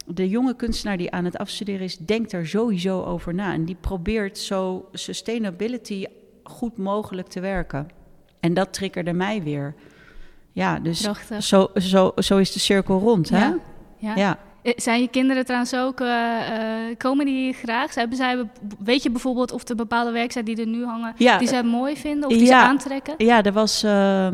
[0.05, 3.53] De jonge kunstenaar die aan het afstuderen is, denkt er sowieso over na.
[3.53, 6.05] En die probeert zo sustainability
[6.49, 7.87] goed mogelijk te werken.
[8.39, 9.75] En dat triggerde mij weer.
[10.51, 11.07] Ja, dus
[11.39, 13.49] zo, zo, zo is de cirkel rond, hè?
[13.97, 14.15] Ja.
[14.15, 14.37] ja.
[14.61, 16.09] Eh, zijn je kinderen trouwens ook, uh,
[16.97, 17.95] komen die graag?
[17.95, 21.37] Hebben zij, weet je bijvoorbeeld of er bepaalde werk zijn die er nu hangen, ja.
[21.37, 23.13] die zij mooi vinden of die ze aantrekken?
[23.17, 24.27] Ja, er was uh,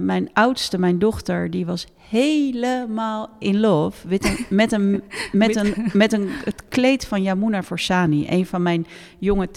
[0.00, 5.02] mijn oudste, mijn dochter, die was helemaal in love met een, met een,
[5.32, 8.86] met een, met een, het kleed van Yamuna Forsani, een van mijn
[9.18, 9.50] jonge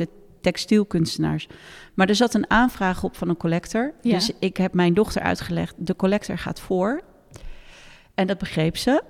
[0.46, 1.48] textielkunstenaars.
[1.94, 3.94] Maar er zat een aanvraag op van een collector.
[4.02, 7.02] Dus ik heb mijn dochter uitgelegd, de collector gaat voor.
[8.14, 9.02] En dat begreep ze.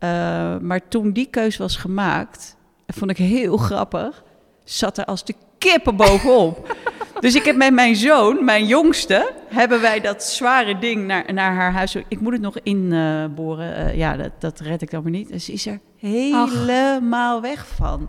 [0.00, 2.56] Uh, maar toen die keus was gemaakt,
[2.86, 4.22] vond ik heel grappig,
[4.64, 6.76] zat er als de kippen bovenop.
[7.20, 11.54] dus ik heb met mijn zoon, mijn jongste, hebben wij dat zware ding naar, naar
[11.54, 11.94] haar huis.
[12.08, 13.78] Ik moet het nog inboren.
[13.78, 15.28] Uh, uh, ja, dat, dat red ik dan maar niet.
[15.28, 18.08] Dus is er helemaal weg van.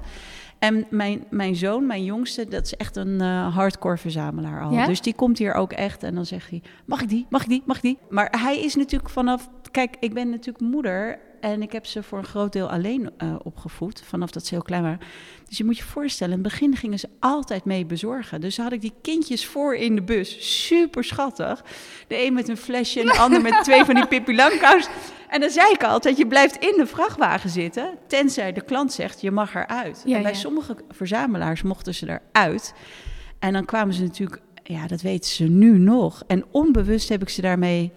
[0.63, 4.85] En mijn, mijn zoon, mijn jongste, dat is echt een uh, hardcore verzamelaar al.
[4.85, 7.25] Dus die komt hier ook echt en dan zegt hij: Mag ik die?
[7.29, 7.61] Mag ik die?
[7.65, 7.97] Mag ik die?
[8.09, 9.49] Maar hij is natuurlijk vanaf.
[9.73, 13.35] Kijk, ik ben natuurlijk moeder en ik heb ze voor een groot deel alleen uh,
[13.43, 14.99] opgevoed, vanaf dat ze heel klein waren.
[15.47, 18.41] Dus je moet je voorstellen, in het begin gingen ze altijd mee bezorgen.
[18.41, 21.63] Dus had ik die kindjes voor in de bus, super schattig.
[22.07, 24.37] De een met een flesje en de ander met twee van die Pippi
[25.29, 29.21] En dan zei ik altijd, je blijft in de vrachtwagen zitten, tenzij de klant zegt,
[29.21, 30.03] je mag eruit.
[30.07, 32.73] en bij sommige verzamelaars mochten ze eruit.
[33.39, 36.23] En dan kwamen ze natuurlijk, ja, dat weten ze nu nog.
[36.27, 37.91] En onbewust heb ik ze daarmee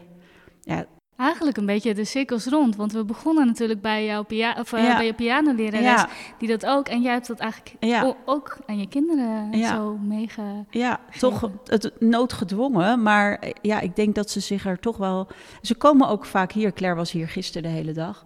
[0.62, 0.86] ja,
[1.16, 4.96] Eigenlijk een beetje de cirkels rond, want we begonnen natuurlijk bij jouw pia of, uh,
[4.96, 6.04] bij je pianolerares,
[6.38, 6.88] die dat ook.
[6.88, 10.42] En jij hebt dat eigenlijk ook aan je kinderen zo meege.
[10.70, 15.28] Ja, toch het noodgedwongen, maar eh, ja, ik denk dat ze zich er toch wel.
[15.62, 16.72] Ze komen ook vaak hier.
[16.72, 18.24] Claire was hier gisteren de hele dag.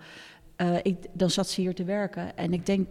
[0.56, 2.88] Uh, ik, dan zat ze hier te werken en ik denk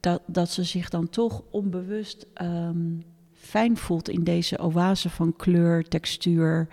[0.00, 5.88] dat, dat ze zich dan toch onbewust um, fijn voelt in deze oase van kleur,
[5.88, 6.68] textuur.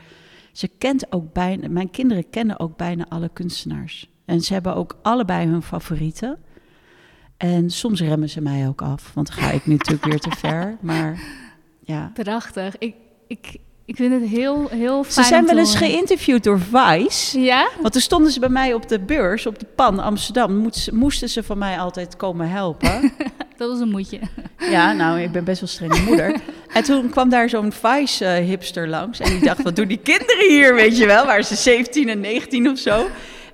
[0.51, 4.09] Ze kent ook bijna, mijn kinderen kennen ook bijna alle kunstenaars.
[4.25, 6.37] En ze hebben ook allebei hun favorieten.
[7.37, 10.77] En soms remmen ze mij ook af, want dan ga ik natuurlijk weer te ver.
[10.81, 11.19] Maar
[11.79, 12.11] ja.
[12.13, 12.77] Prachtig.
[12.77, 12.95] Ik,
[13.27, 15.25] ik, ik vind het heel, heel fijn.
[15.25, 17.39] Ze zijn wel eens geïnterviewd door Vice.
[17.39, 17.69] Ja?
[17.81, 20.69] Want toen stonden ze bij mij op de beurs, op de PAN Amsterdam.
[20.91, 23.11] Moesten ze van mij altijd komen helpen.
[23.57, 24.19] dat was een moedje.
[24.57, 26.41] Ja, nou, ik ben best wel strenge moeder.
[26.73, 29.19] En toen kwam daar zo'n Vice-hipster langs.
[29.19, 31.25] En die dacht, wat doen die kinderen hier, weet je wel?
[31.25, 33.07] Waren ze 17 en 19 of zo?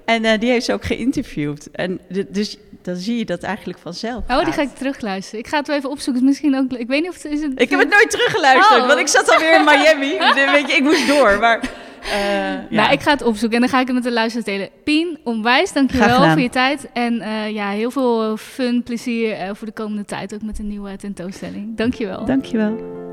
[0.06, 1.70] En uh, die heeft ze ook geïnterviewd.
[1.72, 2.00] En
[2.30, 4.24] dus dan zie je dat eigenlijk vanzelf.
[4.28, 5.40] Oh, die ga ik terugluisteren.
[5.40, 6.24] Ik ga het wel even opzoeken.
[6.24, 6.72] Misschien ook.
[6.72, 7.42] Ik weet niet of het is.
[7.56, 8.88] ik heb het nooit teruggeluisterd, oh.
[8.88, 10.18] want ik zat alweer in Miami.
[10.56, 11.40] weet je, ik moest door.
[11.40, 11.60] Maar.
[12.04, 12.66] Uh, ja.
[12.70, 14.70] Nou, ik ga het opzoeken en dan ga ik het met de luisteraars delen.
[14.84, 16.88] Pien, onwijs, dankjewel voor je tijd.
[16.94, 20.96] En uh, ja, heel veel fun, plezier voor de komende tijd, ook met een nieuwe
[20.96, 21.78] tentoonstelling.
[21.78, 22.26] Dankjewel.
[22.26, 23.06] Dankjewel.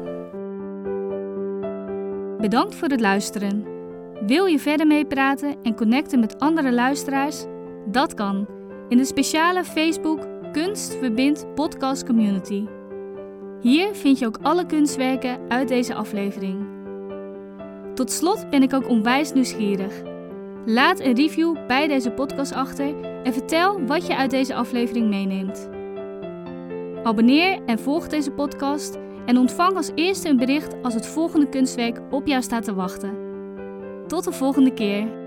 [2.45, 3.64] Bedankt voor het luisteren.
[4.26, 7.45] Wil je verder meepraten en connecten met andere luisteraars?
[7.86, 8.47] Dat kan
[8.88, 12.64] in de speciale Facebook Kunst Verbindt Podcast Community.
[13.61, 16.66] Hier vind je ook alle kunstwerken uit deze aflevering.
[17.95, 20.03] Tot slot ben ik ook onwijs nieuwsgierig.
[20.66, 25.68] Laat een review bij deze podcast achter en vertel wat je uit deze aflevering meeneemt.
[27.03, 32.01] Abonneer en volg deze podcast en ontvang als eerste een bericht als het volgende kunstwerk
[32.11, 33.16] op jou staat te wachten.
[34.07, 35.24] Tot de volgende keer.